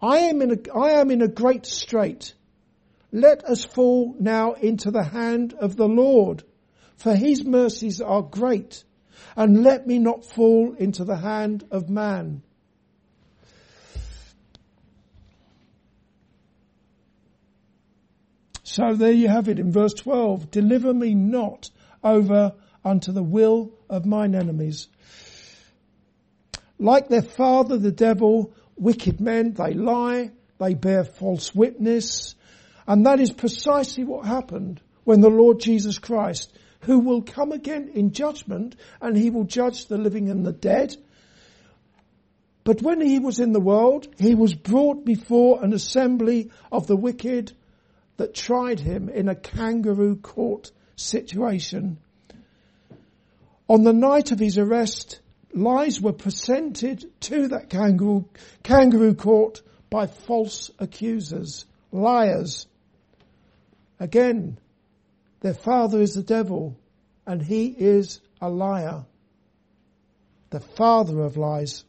I 0.00 0.18
am 0.18 0.42
in 0.42 0.52
a, 0.52 0.78
I 0.78 1.00
am 1.00 1.10
in 1.10 1.22
a 1.22 1.28
great 1.28 1.66
strait. 1.66 2.34
Let 3.10 3.44
us 3.44 3.64
fall 3.64 4.14
now 4.18 4.52
into 4.52 4.90
the 4.90 5.04
hand 5.04 5.54
of 5.54 5.76
the 5.76 5.88
Lord 5.88 6.44
for 6.98 7.14
his 7.14 7.44
mercies 7.44 8.00
are 8.00 8.22
great, 8.22 8.82
and 9.36 9.62
let 9.62 9.86
me 9.86 10.00
not 10.00 10.24
fall 10.24 10.74
into 10.74 11.04
the 11.04 11.16
hand 11.16 11.64
of 11.70 11.88
man. 11.88 12.42
So 18.64 18.94
there 18.94 19.12
you 19.12 19.28
have 19.28 19.48
it 19.48 19.60
in 19.60 19.70
verse 19.70 19.94
12. 19.94 20.50
Deliver 20.50 20.92
me 20.92 21.14
not 21.14 21.70
over 22.02 22.54
unto 22.84 23.12
the 23.12 23.22
will 23.22 23.72
of 23.88 24.04
mine 24.04 24.34
enemies. 24.34 24.88
Like 26.80 27.08
their 27.08 27.22
father, 27.22 27.78
the 27.78 27.92
devil, 27.92 28.52
wicked 28.80 29.20
men, 29.20 29.52
they 29.52 29.74
lie, 29.74 30.30
they 30.58 30.74
bear 30.74 31.04
false 31.04 31.54
witness, 31.54 32.34
and 32.86 33.06
that 33.06 33.20
is 33.20 33.32
precisely 33.32 34.04
what 34.04 34.26
happened 34.26 34.80
when 35.04 35.20
the 35.20 35.30
Lord 35.30 35.60
Jesus 35.60 35.98
Christ 35.98 36.52
who 36.82 37.00
will 37.00 37.22
come 37.22 37.52
again 37.52 37.90
in 37.94 38.12
judgment 38.12 38.76
and 39.00 39.16
he 39.16 39.30
will 39.30 39.44
judge 39.44 39.86
the 39.86 39.98
living 39.98 40.30
and 40.30 40.44
the 40.44 40.52
dead. 40.52 40.96
But 42.64 42.82
when 42.82 43.00
he 43.00 43.18
was 43.18 43.40
in 43.40 43.52
the 43.52 43.60
world, 43.60 44.08
he 44.18 44.34
was 44.34 44.54
brought 44.54 45.04
before 45.04 45.62
an 45.62 45.72
assembly 45.72 46.50
of 46.70 46.86
the 46.86 46.96
wicked 46.96 47.52
that 48.16 48.34
tried 48.34 48.80
him 48.80 49.08
in 49.08 49.28
a 49.28 49.34
kangaroo 49.34 50.16
court 50.16 50.70
situation. 50.96 51.98
On 53.68 53.84
the 53.84 53.92
night 53.92 54.32
of 54.32 54.38
his 54.38 54.58
arrest, 54.58 55.20
lies 55.62 56.00
were 56.00 56.12
presented 56.12 57.04
to 57.22 57.48
that 57.48 57.70
kangaroo, 57.70 58.28
kangaroo 58.62 59.14
court 59.14 59.62
by 59.90 60.06
false 60.06 60.70
accusers, 60.78 61.66
liars. 61.92 62.66
Again, 64.00 64.58
their 65.40 65.54
father 65.54 66.00
is 66.00 66.14
the 66.14 66.22
devil 66.22 66.76
and 67.26 67.42
he 67.42 67.66
is 67.66 68.20
a 68.40 68.48
liar. 68.48 69.04
The 70.50 70.60
father 70.60 71.20
of 71.20 71.36
lies. 71.36 71.84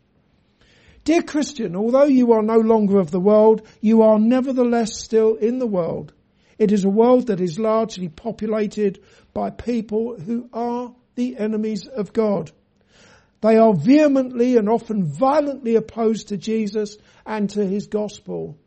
Dear 1.06 1.22
Christian, 1.24 1.76
although 1.76 2.04
you 2.04 2.34
are 2.34 2.42
no 2.42 2.58
longer 2.58 3.00
of 3.00 3.10
the 3.10 3.20
world, 3.20 3.62
you 3.82 4.02
are 4.02 4.20
nevertheless 4.20 5.00
still 5.00 5.36
in 5.36 5.58
the 5.60 5.68
world. 5.68 6.14
It 6.58 6.72
is 6.74 6.84
a 6.84 6.90
world 6.90 7.28
that 7.28 7.40
is 7.40 7.58
largely 7.58 8.10
populated 8.10 9.02
by 9.34 9.50
people 9.50 10.20
who 10.20 10.50
are 10.52 10.94
the 11.16 11.38
enemies 11.38 11.88
of 11.88 12.12
God. 12.12 12.52
They 13.42 13.58
are 13.58 13.74
vehemently 13.74 14.58
and 14.58 14.68
often 14.68 15.06
violently 15.06 15.76
opposed 15.76 16.30
to 16.30 16.38
Jesus 16.38 16.98
and 17.26 17.50
to 17.52 17.66
his 17.66 17.88
gospel. 17.88 18.58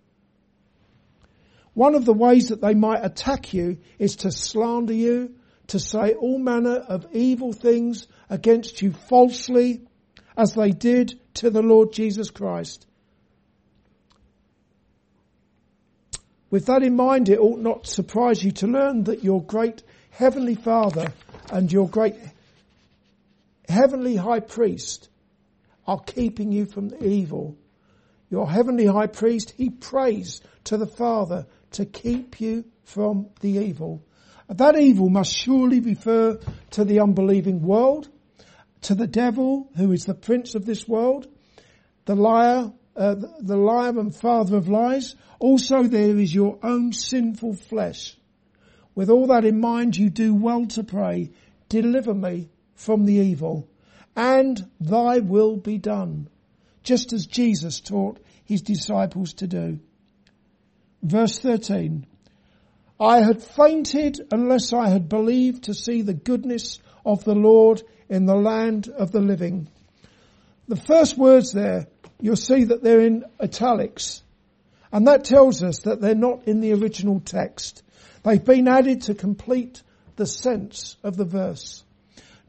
One 1.75 1.95
of 1.95 2.05
the 2.05 2.15
ways 2.15 2.49
that 2.49 2.61
they 2.61 2.75
might 2.75 3.05
attack 3.05 3.53
you 3.53 3.79
is 3.99 4.17
to 4.17 4.33
slander 4.33 4.93
you, 4.93 5.35
to 5.69 5.79
say 5.79 6.13
all 6.13 6.39
manner 6.39 6.77
of 6.77 7.07
evil 7.13 7.53
things 7.53 8.07
against 8.29 8.83
you 8.83 8.93
falsely, 8.93 9.83
as 10.37 10.55
they 10.55 10.71
did 10.71 11.19
to 11.35 11.51
the 11.51 11.63
Lord 11.63 11.93
Jesus 11.93 12.31
Christ. 12.31 12.87
With 16.51 16.67
that 16.67 16.83
in 16.83 16.97
mind, 16.97 17.31
it 17.31 17.39
ought 17.39 17.61
not 17.61 17.87
surprise 17.87 18.45
you 18.45 18.53
to 18.53 18.67
learn 18.67 19.05
that 19.05 19.25
your 19.25 19.43
great 19.43 19.83
heavenly 20.11 20.55
Father 20.55 21.13
and 21.51 21.73
your 21.73 21.89
great 21.89 22.15
heavenly 23.73 24.17
high 24.17 24.41
priest 24.41 25.09
are 25.87 25.99
keeping 25.99 26.53
you 26.53 26.67
from 26.67 26.93
evil. 27.01 27.57
Your 28.31 28.49
heavenly 28.49 28.87
high 28.87 29.09
priest, 29.09 29.55
he 29.57 29.71
prays 29.71 30.41
to 30.65 30.77
the 30.77 30.87
Father 30.87 31.47
to 31.73 31.85
keep 31.85 32.41
you 32.41 32.65
from 32.85 33.31
the 33.41 33.51
evil. 33.51 34.05
That 34.49 34.79
evil 34.79 35.09
must 35.09 35.35
surely 35.35 35.81
refer 35.81 36.39
to 36.73 36.85
the 36.85 37.01
unbelieving 37.01 37.63
world, 37.63 38.09
to 38.83 38.95
the 38.95 39.07
devil 39.07 39.71
who 39.77 39.93
is 39.93 40.05
the 40.05 40.15
prince 40.15 40.55
of 40.55 40.67
this 40.67 40.87
world, 40.87 41.27
the 42.05 42.15
liar 42.15 42.73
uh, 42.95 43.15
the, 43.15 43.35
the 43.41 43.57
liar 43.57 43.99
and 43.99 44.15
father 44.15 44.57
of 44.57 44.69
lies. 44.69 45.17
Also 45.39 45.83
there 45.83 46.19
is 46.19 46.35
your 46.35 46.59
own 46.63 46.93
sinful 46.93 47.55
flesh. 47.55 48.17
With 48.95 49.09
all 49.09 49.29
that 49.29 49.47
in 49.47 49.61
mind, 49.61 49.97
you 49.97 50.11
do 50.11 50.35
well 50.35 50.67
to 50.67 50.85
pray, 50.85 51.31
deliver 51.71 52.13
me 52.13 52.51
from 52.83 53.05
the 53.05 53.15
evil 53.15 53.69
and 54.17 54.69
thy 54.81 55.19
will 55.21 55.57
be 55.57 55.79
done. 55.79 56.29
Just 56.83 57.13
as 57.13 57.27
Jesus 57.27 57.81
taught 57.81 58.19
his 58.45 58.63
disciples 58.63 59.35
to 59.35 59.47
do. 59.47 59.79
Verse 61.03 61.39
13. 61.39 62.07
I 63.01 63.23
had 63.23 63.43
fainted 63.43 64.21
unless 64.31 64.73
I 64.73 64.89
had 64.89 65.09
believed 65.09 65.65
to 65.65 65.75
see 65.75 66.03
the 66.03 66.15
goodness 66.15 66.79
of 67.05 67.25
the 67.25 67.35
Lord 67.35 67.83
in 68.09 68.27
the 68.27 68.37
land 68.37 68.89
of 68.89 69.11
the 69.11 69.21
living. 69.21 69.69
The 70.69 70.77
first 70.77 71.19
words 71.19 71.53
there, 71.53 71.87
you'll 72.21 72.37
see 72.37 72.65
that 72.65 72.83
they're 72.83 73.01
in 73.01 73.25
italics. 73.41 74.23
And 74.93 75.07
that 75.07 75.25
tells 75.25 75.63
us 75.63 75.81
that 75.81 76.01
they're 76.01 76.15
not 76.15 76.47
in 76.47 76.61
the 76.61 76.75
original 76.75 77.21
text. 77.21 77.83
They've 78.23 78.45
been 78.45 78.69
added 78.69 79.03
to 79.03 79.15
complete 79.15 79.83
the 80.17 80.27
sense 80.27 80.97
of 81.03 81.17
the 81.17 81.25
verse. 81.25 81.82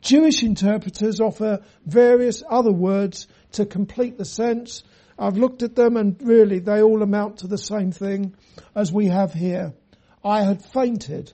Jewish 0.03 0.43
interpreters 0.43 1.21
offer 1.21 1.61
various 1.85 2.43
other 2.47 2.73
words 2.73 3.27
to 3.53 3.65
complete 3.65 4.17
the 4.17 4.25
sense. 4.25 4.83
I've 5.17 5.37
looked 5.37 5.63
at 5.63 5.75
them 5.75 5.95
and 5.95 6.21
really 6.21 6.59
they 6.59 6.81
all 6.81 7.01
amount 7.01 7.37
to 7.37 7.47
the 7.47 7.57
same 7.57 7.93
thing 7.93 8.35
as 8.75 8.91
we 8.91 9.07
have 9.07 9.33
here. 9.33 9.73
I 10.21 10.43
had 10.43 10.63
fainted 10.63 11.31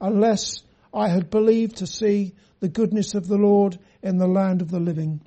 unless 0.00 0.62
I 0.94 1.08
had 1.08 1.28
believed 1.28 1.76
to 1.78 1.86
see 1.86 2.34
the 2.60 2.68
goodness 2.68 3.14
of 3.14 3.28
the 3.28 3.36
Lord 3.36 3.78
in 4.02 4.16
the 4.16 4.26
land 4.26 4.62
of 4.62 4.70
the 4.70 4.80
living. 4.80 5.20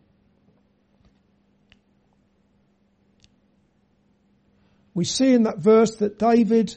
We 4.95 5.05
see 5.05 5.33
in 5.33 5.43
that 5.43 5.59
verse 5.59 5.97
that 5.97 6.17
David 6.17 6.75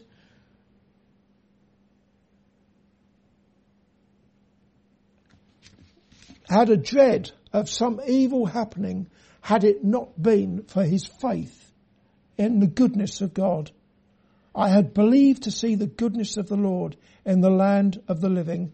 had 6.53 6.71
a 6.71 6.77
dread 6.77 7.31
of 7.53 7.69
some 7.69 8.01
evil 8.07 8.47
happening 8.47 9.09
had 9.41 9.65
it 9.65 9.83
not 9.83 10.21
been 10.21 10.63
for 10.65 10.85
his 10.85 11.07
faith 11.07 11.73
in 12.37 12.61
the 12.61 12.67
goodness 12.67 13.21
of 13.21 13.35
God. 13.35 13.71
I 14.55 14.69
had 14.69 14.95
believed 14.95 15.45
to 15.45 15.51
see 15.51 15.75
the 15.75 15.87
goodness 15.87 16.37
of 16.37 16.49
the 16.49 16.57
Lord 16.57 16.97
in 17.25 17.41
the 17.41 17.51
land 17.51 18.03
of 18.07 18.21
the 18.21 18.29
living. 18.29 18.73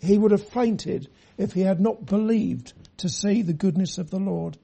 He 0.00 0.16
would 0.16 0.30
have 0.30 0.48
fainted 0.48 1.08
if 1.36 1.52
he 1.52 1.62
had 1.62 1.80
not 1.80 2.06
believed 2.06 2.72
to 2.98 3.08
see 3.08 3.42
the 3.42 3.52
goodness 3.52 3.98
of 3.98 4.10
the 4.10 4.20
Lord. 4.20 4.56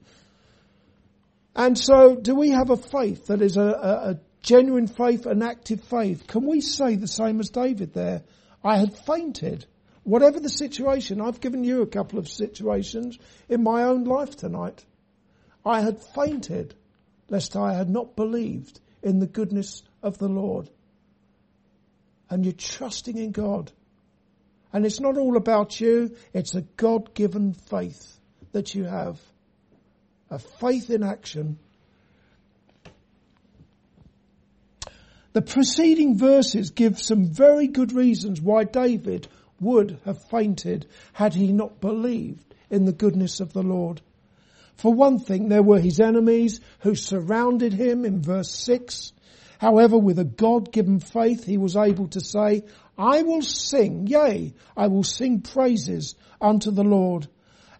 And 1.55 1.77
so 1.77 2.15
do 2.15 2.35
we 2.35 2.51
have 2.51 2.69
a 2.69 2.77
faith 2.77 3.27
that 3.27 3.41
is 3.41 3.57
a, 3.57 3.61
a, 3.61 4.09
a 4.11 4.19
genuine 4.41 4.87
faith, 4.87 5.25
an 5.25 5.41
active 5.43 5.83
faith? 5.83 6.25
Can 6.27 6.45
we 6.45 6.61
say 6.61 6.95
the 6.95 7.07
same 7.07 7.39
as 7.39 7.49
David 7.49 7.93
there? 7.93 8.23
I 8.63 8.77
had 8.77 8.97
fainted 8.97 9.65
Whatever 10.07 10.39
the 10.39 10.47
situation, 10.47 11.19
I've 11.19 11.41
given 11.41 11.65
you 11.65 11.81
a 11.81 11.85
couple 11.85 12.17
of 12.17 12.29
situations 12.29 13.19
in 13.49 13.61
my 13.61 13.83
own 13.83 14.05
life 14.05 14.37
tonight. 14.37 14.85
I 15.65 15.81
had 15.81 16.01
fainted 16.15 16.73
lest 17.27 17.57
I 17.57 17.73
had 17.73 17.89
not 17.89 18.15
believed 18.15 18.79
in 19.03 19.19
the 19.19 19.27
goodness 19.27 19.83
of 20.01 20.17
the 20.17 20.29
Lord. 20.29 20.69
And 22.29 22.45
you're 22.45 22.53
trusting 22.53 23.17
in 23.17 23.33
God. 23.33 23.69
And 24.71 24.85
it's 24.85 25.01
not 25.01 25.17
all 25.17 25.35
about 25.35 25.81
you, 25.81 26.15
it's 26.31 26.55
a 26.55 26.61
God-given 26.61 27.51
faith 27.51 28.17
that 28.53 28.73
you 28.73 28.85
have. 28.85 29.19
A 30.29 30.39
faith 30.39 30.89
in 30.89 31.03
action. 31.03 31.59
The 35.33 35.41
preceding 35.41 36.17
verses 36.17 36.69
give 36.69 36.97
some 36.97 37.25
very 37.25 37.67
good 37.67 37.91
reasons 37.91 38.39
why 38.39 38.63
David 38.63 39.27
would 39.59 39.99
have 40.05 40.23
fainted 40.29 40.85
had 41.13 41.33
he 41.33 41.51
not 41.51 41.81
believed 41.81 42.53
in 42.69 42.85
the 42.85 42.91
goodness 42.91 43.39
of 43.39 43.53
the 43.53 43.63
Lord. 43.63 44.01
For 44.75 44.93
one 44.93 45.19
thing, 45.19 45.49
there 45.49 45.63
were 45.63 45.79
his 45.79 45.99
enemies 45.99 46.59
who 46.79 46.93
surrounded 46.95 47.73
him 47.73 48.05
in 48.05 48.21
verse 48.21 48.51
6. 48.51 49.13
However, 49.59 49.97
with 49.97 50.19
a 50.19 50.23
God-given 50.23 50.99
faith, 50.99 51.43
he 51.43 51.57
was 51.57 51.75
able 51.75 52.07
to 52.09 52.21
say, 52.21 52.63
I 52.97 53.23
will 53.23 53.41
sing, 53.41 54.05
yea, 54.07 54.53
I 54.75 54.87
will 54.87 55.03
sing 55.03 55.41
praises 55.41 56.15
unto 56.39 56.69
the 56.69 56.83
Lord. 56.83 57.27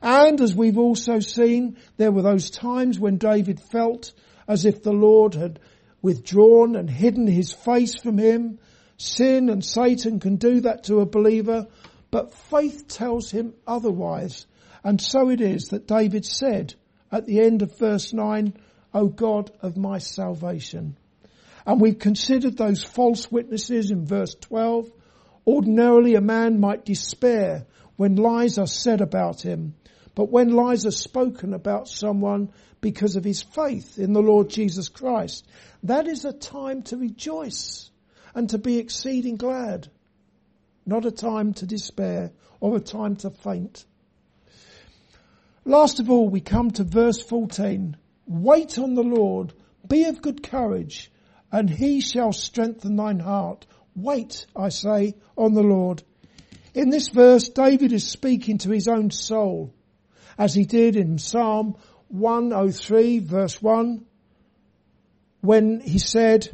And 0.01 0.41
as 0.41 0.55
we've 0.55 0.77
also 0.77 1.19
seen, 1.19 1.77
there 1.97 2.11
were 2.11 2.21
those 2.23 2.49
times 2.49 2.99
when 2.99 3.17
David 3.17 3.59
felt 3.59 4.13
as 4.47 4.65
if 4.65 4.81
the 4.81 4.93
Lord 4.93 5.35
had 5.35 5.59
withdrawn 6.01 6.75
and 6.75 6.89
hidden 6.89 7.27
his 7.27 7.51
face 7.53 7.95
from 7.99 8.17
him 8.17 8.59
Sin 8.97 9.49
and 9.49 9.63
Satan 9.63 10.19
can 10.19 10.37
do 10.37 10.61
that 10.61 10.85
to 10.85 11.01
a 11.01 11.05
believer, 11.05 11.67
but 12.09 12.33
faith 12.33 12.87
tells 12.87 13.29
him 13.29 13.53
otherwise. 13.67 14.47
And 14.83 14.99
so 14.99 15.29
it 15.29 15.39
is 15.39 15.69
that 15.69 15.87
David 15.87 16.25
said 16.25 16.73
at 17.11 17.25
the 17.25 17.39
end 17.41 17.61
of 17.61 17.77
verse 17.77 18.11
9, 18.11 18.53
O 18.93 19.07
God 19.07 19.51
of 19.61 19.77
my 19.77 19.99
salvation. 19.99 20.97
And 21.65 21.79
we've 21.79 21.99
considered 21.99 22.57
those 22.57 22.83
false 22.83 23.31
witnesses 23.31 23.91
in 23.91 24.05
verse 24.05 24.33
12. 24.35 24.91
Ordinarily 25.45 26.15
a 26.15 26.21
man 26.21 26.59
might 26.59 26.85
despair 26.85 27.67
when 27.97 28.15
lies 28.15 28.57
are 28.57 28.67
said 28.67 29.01
about 29.01 29.41
him, 29.41 29.75
but 30.15 30.31
when 30.31 30.49
lies 30.49 30.85
are 30.85 30.91
spoken 30.91 31.53
about 31.53 31.87
someone 31.87 32.49
because 32.81 33.15
of 33.15 33.23
his 33.23 33.41
faith 33.43 33.99
in 33.99 34.13
the 34.13 34.21
Lord 34.21 34.49
Jesus 34.49 34.89
Christ, 34.89 35.45
that 35.83 36.07
is 36.07 36.25
a 36.25 36.33
time 36.33 36.83
to 36.83 36.97
rejoice 36.97 37.89
and 38.37 38.51
to 38.51 38.59
be 38.59 38.77
exceeding 38.77 39.35
glad, 39.35 39.87
not 40.85 41.07
a 41.07 41.11
time 41.11 41.55
to 41.55 41.65
despair 41.65 42.31
or 42.59 42.75
a 42.75 42.79
time 42.79 43.15
to 43.15 43.31
faint. 43.31 43.83
Last 45.65 45.99
of 45.99 46.11
all, 46.11 46.29
we 46.29 46.39
come 46.39 46.69
to 46.69 46.83
verse 46.83 47.19
14. 47.19 47.97
Wait 48.27 48.77
on 48.77 48.93
the 48.93 49.01
Lord, 49.01 49.53
be 49.87 50.03
of 50.05 50.21
good 50.21 50.43
courage, 50.43 51.11
and 51.51 51.67
he 51.67 51.99
shall 51.99 52.31
strengthen 52.31 52.95
thine 52.95 53.17
heart. 53.19 53.65
Wait, 53.95 54.45
I 54.55 54.69
say, 54.69 55.15
on 55.35 55.55
the 55.55 55.63
Lord. 55.63 56.03
In 56.75 56.91
this 56.91 57.07
verse, 57.07 57.49
David 57.49 57.91
is 57.91 58.07
speaking 58.07 58.59
to 58.59 58.69
his 58.69 58.87
own 58.87 59.09
soul, 59.09 59.73
as 60.37 60.53
he 60.53 60.65
did 60.65 60.95
in 60.95 61.17
Psalm 61.17 61.75
103 62.09 63.17
verse 63.17 63.59
1, 63.59 64.05
when 65.41 65.79
he 65.79 65.97
said, 65.97 66.49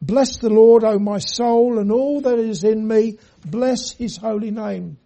Bless 0.00 0.38
the 0.38 0.50
Lord, 0.50 0.84
O 0.84 0.98
my 0.98 1.18
soul, 1.18 1.78
and 1.78 1.90
all 1.90 2.20
that 2.20 2.38
is 2.38 2.62
in 2.62 2.86
me. 2.86 3.18
Bless 3.44 3.92
his 3.92 4.16
holy 4.16 4.50
name. 4.50 4.98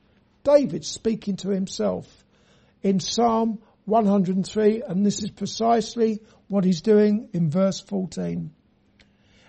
David 0.45 0.85
speaking 0.85 1.37
to 1.37 1.49
himself 1.49 2.07
in 2.83 3.01
Psalm 3.01 3.59
103, 3.87 4.83
and 4.87 5.05
this 5.05 5.23
is 5.23 5.31
precisely 5.31 6.21
what 6.49 6.65
he's 6.65 6.83
doing 6.83 7.29
in 7.33 7.51
verse 7.51 7.81
14. 7.81 8.53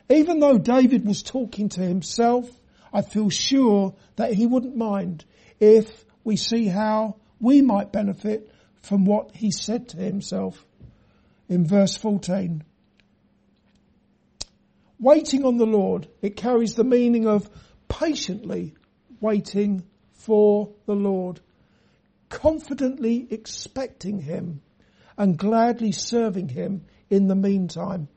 Even 0.10 0.39
though 0.39 0.58
David 0.58 1.06
was 1.06 1.23
talking 1.23 1.69
to 1.69 1.82
himself, 1.82 2.49
I 2.93 3.01
feel 3.01 3.29
sure 3.29 3.95
that 4.15 4.34
he 4.34 4.45
wouldn't 4.45 4.75
mind 4.77 5.25
if 5.60 6.06
we 6.23 6.36
see 6.38 6.67
how 6.67 7.17
we 7.39 7.62
might 7.62 7.91
benefit 7.91 8.49
from 8.82 9.06
what 9.06 9.36
he 9.36 9.51
said 9.51 9.89
to 9.89 9.97
himself 9.97 10.65
in 11.49 11.65
verse 11.65 11.97
14. 11.97 12.63
Waiting 15.04 15.44
on 15.44 15.58
the 15.58 15.66
Lord, 15.66 16.08
it 16.22 16.38
carries 16.38 16.76
the 16.76 16.86
meaning 16.86 17.28
of 17.28 17.50
patiently 17.89 18.74
waiting 19.20 19.84
for 20.13 20.70
the 20.86 20.96
Lord, 20.96 21.42
confidently 22.30 23.28
expecting 23.30 24.21
Him 24.21 24.62
and 25.17 25.38
gladly 25.38 25.92
serving 25.92 26.48
Him 26.48 26.86
in 27.10 27.27
the 27.27 27.36
meantime. 27.36 28.08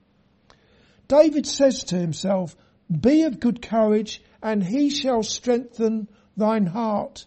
David 1.09 1.49
says 1.49 1.83
to 1.83 1.97
himself, 1.97 2.55
be 2.89 3.25
of 3.25 3.41
good 3.41 3.63
courage 3.63 4.23
and 4.41 4.63
he 4.63 4.89
shall 4.91 5.25
strengthen 5.25 6.09
thine 6.37 6.67
heart. 6.67 7.27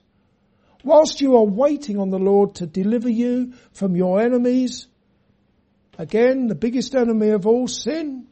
Whilst 0.85 1.19
you 1.19 1.35
are 1.35 1.45
waiting 1.45 1.99
on 1.99 2.11
the 2.11 2.17
Lord 2.17 2.55
to 2.55 2.65
deliver 2.65 3.09
you 3.09 3.51
from 3.73 3.97
your 3.97 4.21
enemies, 4.21 4.87
again, 5.97 6.47
the 6.47 6.55
biggest 6.55 6.95
enemy 6.95 7.31
of 7.31 7.45
all, 7.45 7.67
sin, 7.67 8.28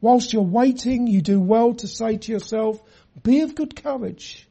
Whilst 0.00 0.32
you're 0.32 0.42
waiting, 0.42 1.06
you 1.06 1.20
do 1.20 1.40
well 1.40 1.74
to 1.74 1.86
say 1.86 2.16
to 2.16 2.32
yourself, 2.32 2.82
be 3.22 3.40
of 3.40 3.54
good 3.54 3.76
courage, 3.82 4.48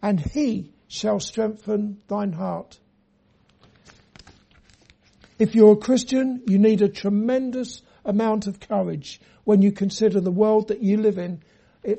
and 0.00 0.20
he 0.20 0.72
shall 0.86 1.18
strengthen 1.18 2.00
thine 2.06 2.32
heart. 2.32 2.78
If 5.38 5.54
you're 5.54 5.72
a 5.72 5.76
Christian, 5.76 6.42
you 6.46 6.58
need 6.58 6.82
a 6.82 6.88
tremendous 6.88 7.82
amount 8.04 8.46
of 8.46 8.60
courage 8.60 9.20
when 9.44 9.60
you 9.60 9.72
consider 9.72 10.20
the 10.20 10.30
world 10.30 10.68
that 10.68 10.82
you 10.82 10.96
live 10.96 11.18
in 11.18 11.42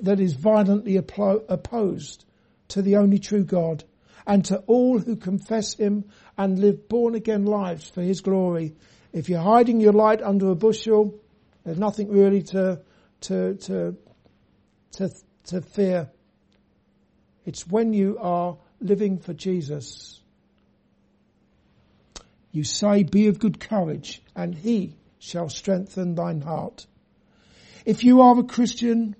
that 0.01 0.19
is 0.19 0.33
violently 0.33 0.97
opposed 0.97 2.25
to 2.69 2.81
the 2.81 2.95
only 2.95 3.19
true 3.19 3.43
God 3.43 3.83
and 4.25 4.43
to 4.45 4.57
all 4.67 4.99
who 4.99 5.15
confess 5.15 5.75
him 5.75 6.05
and 6.37 6.59
live 6.59 6.89
born 6.89 7.15
again 7.15 7.45
lives 7.45 7.89
for 7.89 8.01
his 8.01 8.21
glory. 8.21 8.75
If 9.13 9.29
you're 9.29 9.39
hiding 9.39 9.79
your 9.79 9.93
light 9.93 10.21
under 10.21 10.49
a 10.49 10.55
bushel, 10.55 11.19
there's 11.67 11.77
nothing 11.77 12.09
really 12.09 12.43
to, 12.43 12.79
to, 13.19 13.55
to, 13.55 13.97
to, 14.93 15.09
to 15.47 15.61
fear. 15.61 16.09
It's 17.45 17.67
when 17.67 17.91
you 17.91 18.17
are 18.21 18.55
living 18.79 19.17
for 19.17 19.33
Jesus. 19.33 20.21
You 22.53 22.63
say, 22.63 23.03
be 23.03 23.27
of 23.27 23.39
good 23.39 23.59
courage 23.59 24.21
and 24.33 24.55
he 24.55 24.95
shall 25.19 25.49
strengthen 25.49 26.15
thine 26.15 26.39
heart. 26.39 26.87
If 27.85 28.05
you 28.05 28.21
are 28.21 28.39
a 28.39 28.43
Christian, 28.43 29.17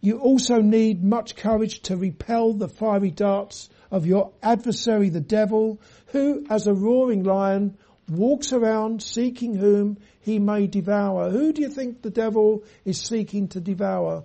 you 0.00 0.18
also 0.18 0.60
need 0.60 1.04
much 1.04 1.36
courage 1.36 1.82
to 1.82 1.96
repel 1.96 2.54
the 2.54 2.68
fiery 2.68 3.12
darts 3.12 3.70
of 3.92 4.04
your 4.04 4.32
adversary, 4.42 5.10
the 5.10 5.20
devil, 5.20 5.80
who, 6.06 6.44
as 6.50 6.66
a 6.66 6.74
roaring 6.74 7.22
lion, 7.22 7.78
walks 8.08 8.52
around 8.52 9.02
seeking 9.02 9.54
whom 9.54 9.98
he 10.20 10.38
may 10.38 10.66
devour. 10.66 11.30
Who 11.30 11.52
do 11.52 11.62
you 11.62 11.68
think 11.68 12.02
the 12.02 12.10
devil 12.10 12.64
is 12.84 13.00
seeking 13.00 13.48
to 13.48 13.60
devour? 13.60 14.24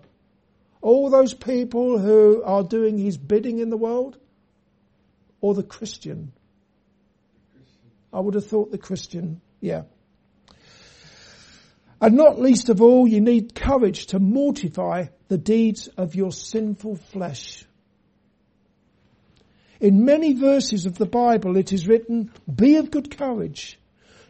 All 0.81 1.09
those 1.09 1.33
people 1.33 1.99
who 1.99 2.43
are 2.43 2.63
doing 2.63 2.97
his 2.97 3.17
bidding 3.17 3.59
in 3.59 3.69
the 3.69 3.77
world? 3.77 4.17
Or 5.39 5.53
the 5.53 5.63
Christian? 5.63 6.33
I 8.13 8.19
would 8.19 8.35
have 8.35 8.45
thought 8.45 8.71
the 8.71 8.77
Christian, 8.77 9.41
yeah. 9.59 9.83
And 12.01 12.15
not 12.15 12.39
least 12.39 12.69
of 12.69 12.81
all, 12.81 13.07
you 13.07 13.21
need 13.21 13.53
courage 13.53 14.07
to 14.07 14.19
mortify 14.19 15.05
the 15.27 15.37
deeds 15.37 15.87
of 15.97 16.15
your 16.15 16.31
sinful 16.31 16.95
flesh. 16.95 17.63
In 19.81 20.05
many 20.05 20.33
verses 20.33 20.85
of 20.85 20.99
the 20.99 21.07
Bible 21.07 21.57
it 21.57 21.73
is 21.73 21.87
written, 21.87 22.31
be 22.53 22.75
of 22.75 22.91
good 22.91 23.17
courage. 23.17 23.79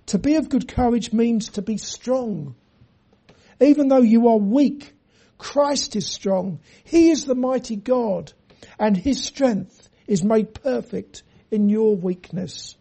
To 0.06 0.18
be 0.18 0.36
of 0.36 0.48
good 0.48 0.70
courage 0.70 1.12
means 1.12 1.50
to 1.50 1.62
be 1.62 1.76
strong. 1.76 2.56
Even 3.60 3.90
though 3.90 4.02
you 4.02 4.30
are 4.30 4.38
weak, 4.38 4.94
Christ 5.38 5.98
is 5.98 6.08
strong. 6.08 6.62
He 6.86 7.12
is 7.12 7.26
the 7.26 7.36
mighty 7.36 7.76
God 7.76 8.32
and 8.80 8.96
his 8.96 9.22
strength 9.22 9.90
is 10.08 10.24
made 10.24 10.54
perfect 10.54 11.24
in 11.52 11.68
your 11.68 11.98
weakness. 11.98 12.78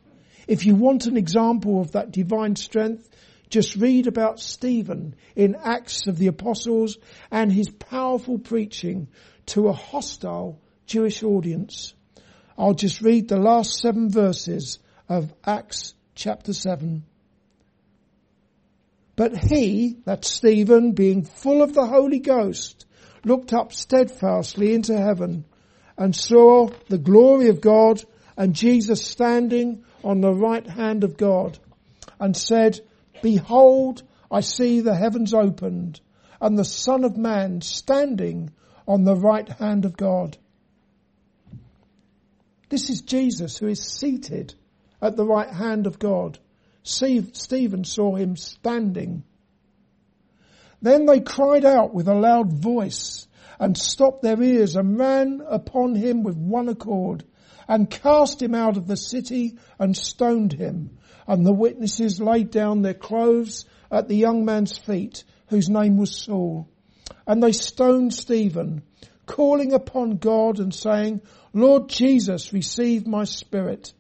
If 0.47 0.65
you 0.65 0.77
want 0.77 1.07
an 1.07 1.17
example 1.17 1.81
of 1.81 1.93
that 1.93 2.13
divine 2.13 2.55
strength, 2.55 3.09
just 3.49 3.75
read 3.75 4.07
about 4.07 4.39
Stephen 4.39 5.17
in 5.35 5.57
Acts 5.57 6.07
of 6.07 6.19
the 6.19 6.29
Apostles 6.29 6.99
and 7.33 7.51
his 7.51 7.69
powerful 7.69 8.39
preaching 8.39 9.09
to 9.47 9.67
a 9.67 9.73
hostile 9.73 10.61
Jewish 10.87 11.25
audience. 11.25 11.95
I'll 12.61 12.75
just 12.75 13.01
read 13.01 13.27
the 13.27 13.39
last 13.39 13.81
seven 13.81 14.11
verses 14.11 14.81
of 15.09 15.33
Acts 15.47 15.95
chapter 16.15 16.53
7. 16.53 17.05
But 19.17 19.35
he, 19.35 19.97
that 20.05 20.27
Stephen, 20.27 20.93
being 20.93 21.25
full 21.25 21.63
of 21.63 21.73
the 21.73 21.87
Holy 21.87 22.19
Ghost, 22.19 22.85
looked 23.25 23.55
up 23.55 23.73
steadfastly 23.73 24.75
into 24.75 24.95
heaven 24.95 25.47
and 25.97 26.15
saw 26.15 26.69
the 26.91 26.99
glory 26.99 27.49
of 27.49 27.63
God 27.63 28.05
and 28.37 28.55
Jesus 28.55 29.07
standing 29.07 29.83
on 30.05 30.21
the 30.21 30.35
right 30.35 30.67
hand 30.67 31.03
of 31.03 31.17
God 31.17 31.59
and 32.19 32.37
said, 32.37 32.79
Behold, 33.23 34.03
I 34.31 34.41
see 34.41 34.81
the 34.81 34.97
heavens 34.97 35.33
opened 35.33 36.03
and 36.43 36.59
the 36.59 36.67
Son 36.67 37.05
of 37.05 37.17
Man 37.17 37.63
standing 37.63 38.51
on 38.87 39.05
the 39.05 39.17
right 39.17 39.49
hand 39.49 39.87
of 39.87 39.97
God. 39.97 40.37
This 42.71 42.89
is 42.89 43.03
Jesus 43.03 43.59
who 43.59 43.67
is 43.67 43.83
seated 43.83 44.55
at 45.03 45.17
the 45.17 45.27
right 45.27 45.51
hand 45.51 45.87
of 45.87 45.99
God. 45.99 46.39
Stephen 46.83 47.85
saw 47.85 48.15
him 48.15 48.37
standing. 48.37 49.25
Then 50.81 51.05
they 51.05 51.21
cried 51.21 51.65
out 51.65 51.93
with 51.93 52.09
a 52.09 52.15
loud 52.15 52.53
voice 52.53 53.27
and 53.59 53.77
stopped 53.77 54.23
their 54.23 54.43
ears 54.43 54.77
and 54.77 54.99
ran 54.99 55.43
upon 55.47 55.95
him 55.95 56.23
with 56.23 56.37
one 56.37 56.69
accord 56.69 57.25
and 57.69 57.91
cast 57.91 58.41
him 58.41 58.55
out 58.55 58.77
of 58.77 58.87
the 58.87 58.97
city 58.97 59.59
and 59.79 59.97
stoned 59.97 60.53
him. 60.53 60.99
And 61.27 61.45
the 61.45 61.53
witnesses 61.53 62.21
laid 62.21 62.51
down 62.51 62.83
their 62.83 62.95
clothes 62.95 63.67
at 63.91 64.09
the 64.09 64.17
young 64.17 64.45
man's 64.45 64.79
feet, 64.79 65.25
whose 65.49 65.69
name 65.69 65.97
was 65.97 66.17
Saul. 66.17 66.69
And 67.27 67.43
they 67.43 67.53
stoned 67.53 68.15
Stephen, 68.15 68.83
calling 69.27 69.73
upon 69.73 70.17
God 70.17 70.59
and 70.59 70.75
saying, 70.75 71.21
Lord 71.53 71.89
Jesus, 71.89 72.53
receive 72.53 73.07
my 73.07 73.25
spirit. 73.25 73.93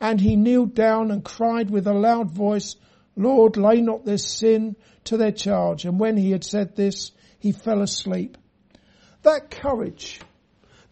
And 0.00 0.20
he 0.20 0.36
kneeled 0.36 0.74
down 0.74 1.10
and 1.10 1.24
cried 1.24 1.70
with 1.70 1.86
a 1.86 1.92
loud 1.92 2.30
voice, 2.30 2.76
Lord, 3.16 3.56
lay 3.56 3.80
not 3.80 4.04
this 4.04 4.26
sin 4.26 4.76
to 5.04 5.16
their 5.16 5.32
charge. 5.32 5.84
And 5.84 5.98
when 5.98 6.16
he 6.16 6.30
had 6.30 6.44
said 6.44 6.76
this, 6.76 7.12
he 7.38 7.52
fell 7.52 7.82
asleep. 7.82 8.38
That 9.22 9.50
courage, 9.50 10.20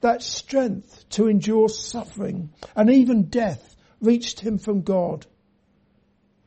that 0.01 0.23
strength 0.23 1.09
to 1.11 1.29
endure 1.29 1.69
suffering 1.69 2.51
and 2.77 2.91
even 2.91 3.25
death 3.25 3.77
reached 4.01 4.41
him 4.41 4.59
from 4.59 4.83
God. 4.83 5.27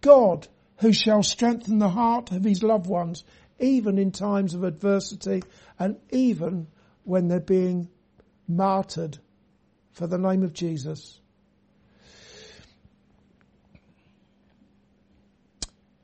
God 0.02 0.48
who 0.78 0.94
shall 0.94 1.24
strengthen 1.24 1.80
the 1.80 1.90
heart 1.90 2.32
of 2.32 2.44
his 2.44 2.64
loved 2.64 2.88
ones 2.88 3.24
even 3.60 3.98
in 3.98 4.12
times 4.12 4.54
of 4.54 4.64
adversity 4.64 5.44
and 5.78 5.98
even 6.10 6.68
when 7.04 7.28
they're 7.28 7.40
being 7.40 7.90
martyred 8.56 9.18
for 9.92 10.08
the 10.08 10.18
name 10.18 10.44
of 10.44 10.54
Jesus. 10.54 11.20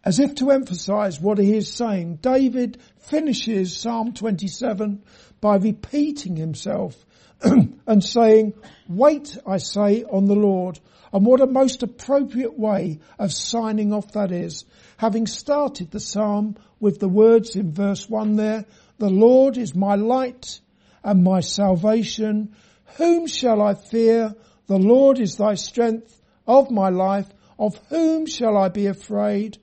As 0.04 0.20
if 0.20 0.36
to 0.36 0.52
emphasize 0.52 1.20
what 1.20 1.38
he 1.38 1.54
is 1.54 1.72
saying, 1.72 2.20
David 2.22 2.82
finishes 2.98 3.76
Psalm 3.76 4.14
27 4.14 5.04
by 5.42 5.58
repeating 5.58 6.38
himself 6.38 7.06
and 7.42 8.02
saying, 8.02 8.54
wait, 8.88 9.38
I 9.46 9.58
say, 9.58 10.04
on 10.04 10.26
the 10.26 10.36
Lord. 10.36 10.80
And 11.12 11.26
what 11.26 11.42
a 11.42 11.48
most 11.48 11.84
appropriate 11.84 12.58
way 12.58 13.00
of 13.20 13.34
signing 13.34 13.92
off 13.92 14.14
that 14.14 14.32
is. 14.32 14.64
Having 14.96 15.28
started 15.28 15.92
the 15.92 16.00
psalm 16.00 16.56
with 16.80 17.00
the 17.00 17.10
words 17.10 17.56
in 17.56 17.74
verse 17.74 18.10
one 18.10 18.36
there, 18.36 18.66
the 18.98 19.10
Lord 19.10 19.58
is 19.58 19.76
my 19.76 19.96
light 19.96 20.62
and 21.08 21.24
my 21.24 21.40
salvation. 21.40 22.54
Whom 22.98 23.28
shall 23.28 23.62
I 23.62 23.76
fear? 23.76 24.36
The 24.68 24.78
Lord 24.78 25.20
is 25.20 25.38
thy 25.38 25.54
strength 25.54 26.22
of 26.46 26.70
my 26.70 26.90
life. 26.90 27.30
Of 27.58 27.80
whom 27.88 28.26
shall 28.26 28.58
I 28.58 28.68
be 28.68 28.88
afraid? 28.88 29.58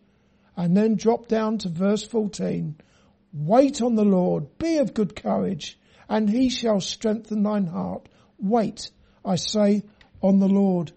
And 0.56 0.74
then 0.74 0.96
drop 0.96 1.28
down 1.28 1.58
to 1.58 1.68
verse 1.68 2.02
14. 2.02 2.76
Wait 3.34 3.82
on 3.82 3.94
the 3.94 4.06
Lord, 4.06 4.56
be 4.56 4.78
of 4.78 4.94
good 4.94 5.14
courage, 5.14 5.78
and 6.08 6.30
he 6.30 6.48
shall 6.48 6.80
strengthen 6.80 7.42
thine 7.42 7.66
heart. 7.66 8.08
Wait, 8.38 8.90
I 9.22 9.36
say, 9.36 9.82
on 10.22 10.38
the 10.38 10.48
Lord. 10.48 10.92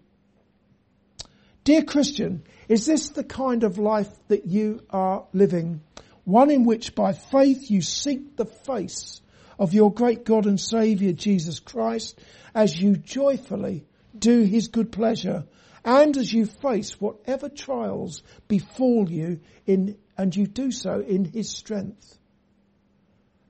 Dear 1.65 1.83
Christian, 1.83 2.43
is 2.69 2.85
this 2.85 3.09
the 3.09 3.25
kind 3.25 3.65
of 3.65 3.77
life 3.77 4.11
that 4.29 4.45
you 4.45 4.81
are 4.91 5.25
living? 5.33 5.81
One 6.23 6.51
in 6.51 6.63
which 6.63 6.95
by 6.95 7.11
faith 7.11 7.69
you 7.69 7.81
seek 7.81 8.37
the 8.37 8.45
face 8.45 9.19
of 9.59 9.73
your 9.73 9.91
great 9.93 10.25
God 10.25 10.45
and 10.45 10.59
Saviour 10.59 11.13
Jesus 11.13 11.59
Christ 11.59 12.19
as 12.53 12.79
you 12.79 12.95
joyfully 12.95 13.85
do 14.17 14.43
His 14.43 14.67
good 14.67 14.91
pleasure 14.91 15.45
and 15.83 16.17
as 16.17 16.31
you 16.33 16.45
face 16.45 16.99
whatever 16.99 17.49
trials 17.49 18.21
befall 18.47 19.09
you 19.09 19.39
in, 19.65 19.97
and 20.17 20.35
you 20.35 20.45
do 20.45 20.71
so 20.71 20.99
in 20.99 21.25
His 21.25 21.49
strength. 21.49 22.17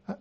Uh, 0.08 0.16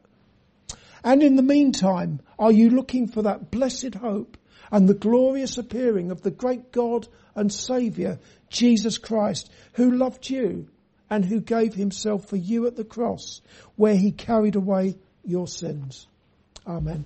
and 1.05 1.23
in 1.23 1.37
the 1.37 1.43
meantime, 1.43 2.21
are 2.39 2.53
you 2.53 2.71
looking 2.71 3.07
for 3.07 3.23
that 3.23 3.51
blessed 3.51 3.95
hope 3.97 4.39
and 4.71 4.89
the 4.89 4.95
glorious 4.95 5.59
appearing 5.59 6.11
of 6.11 6.23
the 6.23 6.31
great 6.31 6.73
God 6.73 7.07
and 7.35 7.53
Saviour, 7.53 8.19
Jesus 8.49 8.99
Christ, 8.99 9.51
who 9.75 9.91
loved 9.91 10.29
you 10.29 10.69
and 11.11 11.25
who 11.25 11.41
gave 11.41 11.75
himself 11.75 12.29
for 12.29 12.37
you 12.37 12.67
at 12.67 12.77
the 12.77 12.85
cross, 12.85 13.41
where 13.77 13.97
he 13.97 14.11
carried 14.11 14.57
away 14.57 14.97
your 15.27 15.47
sins? 15.47 16.07
Amen. 16.67 17.05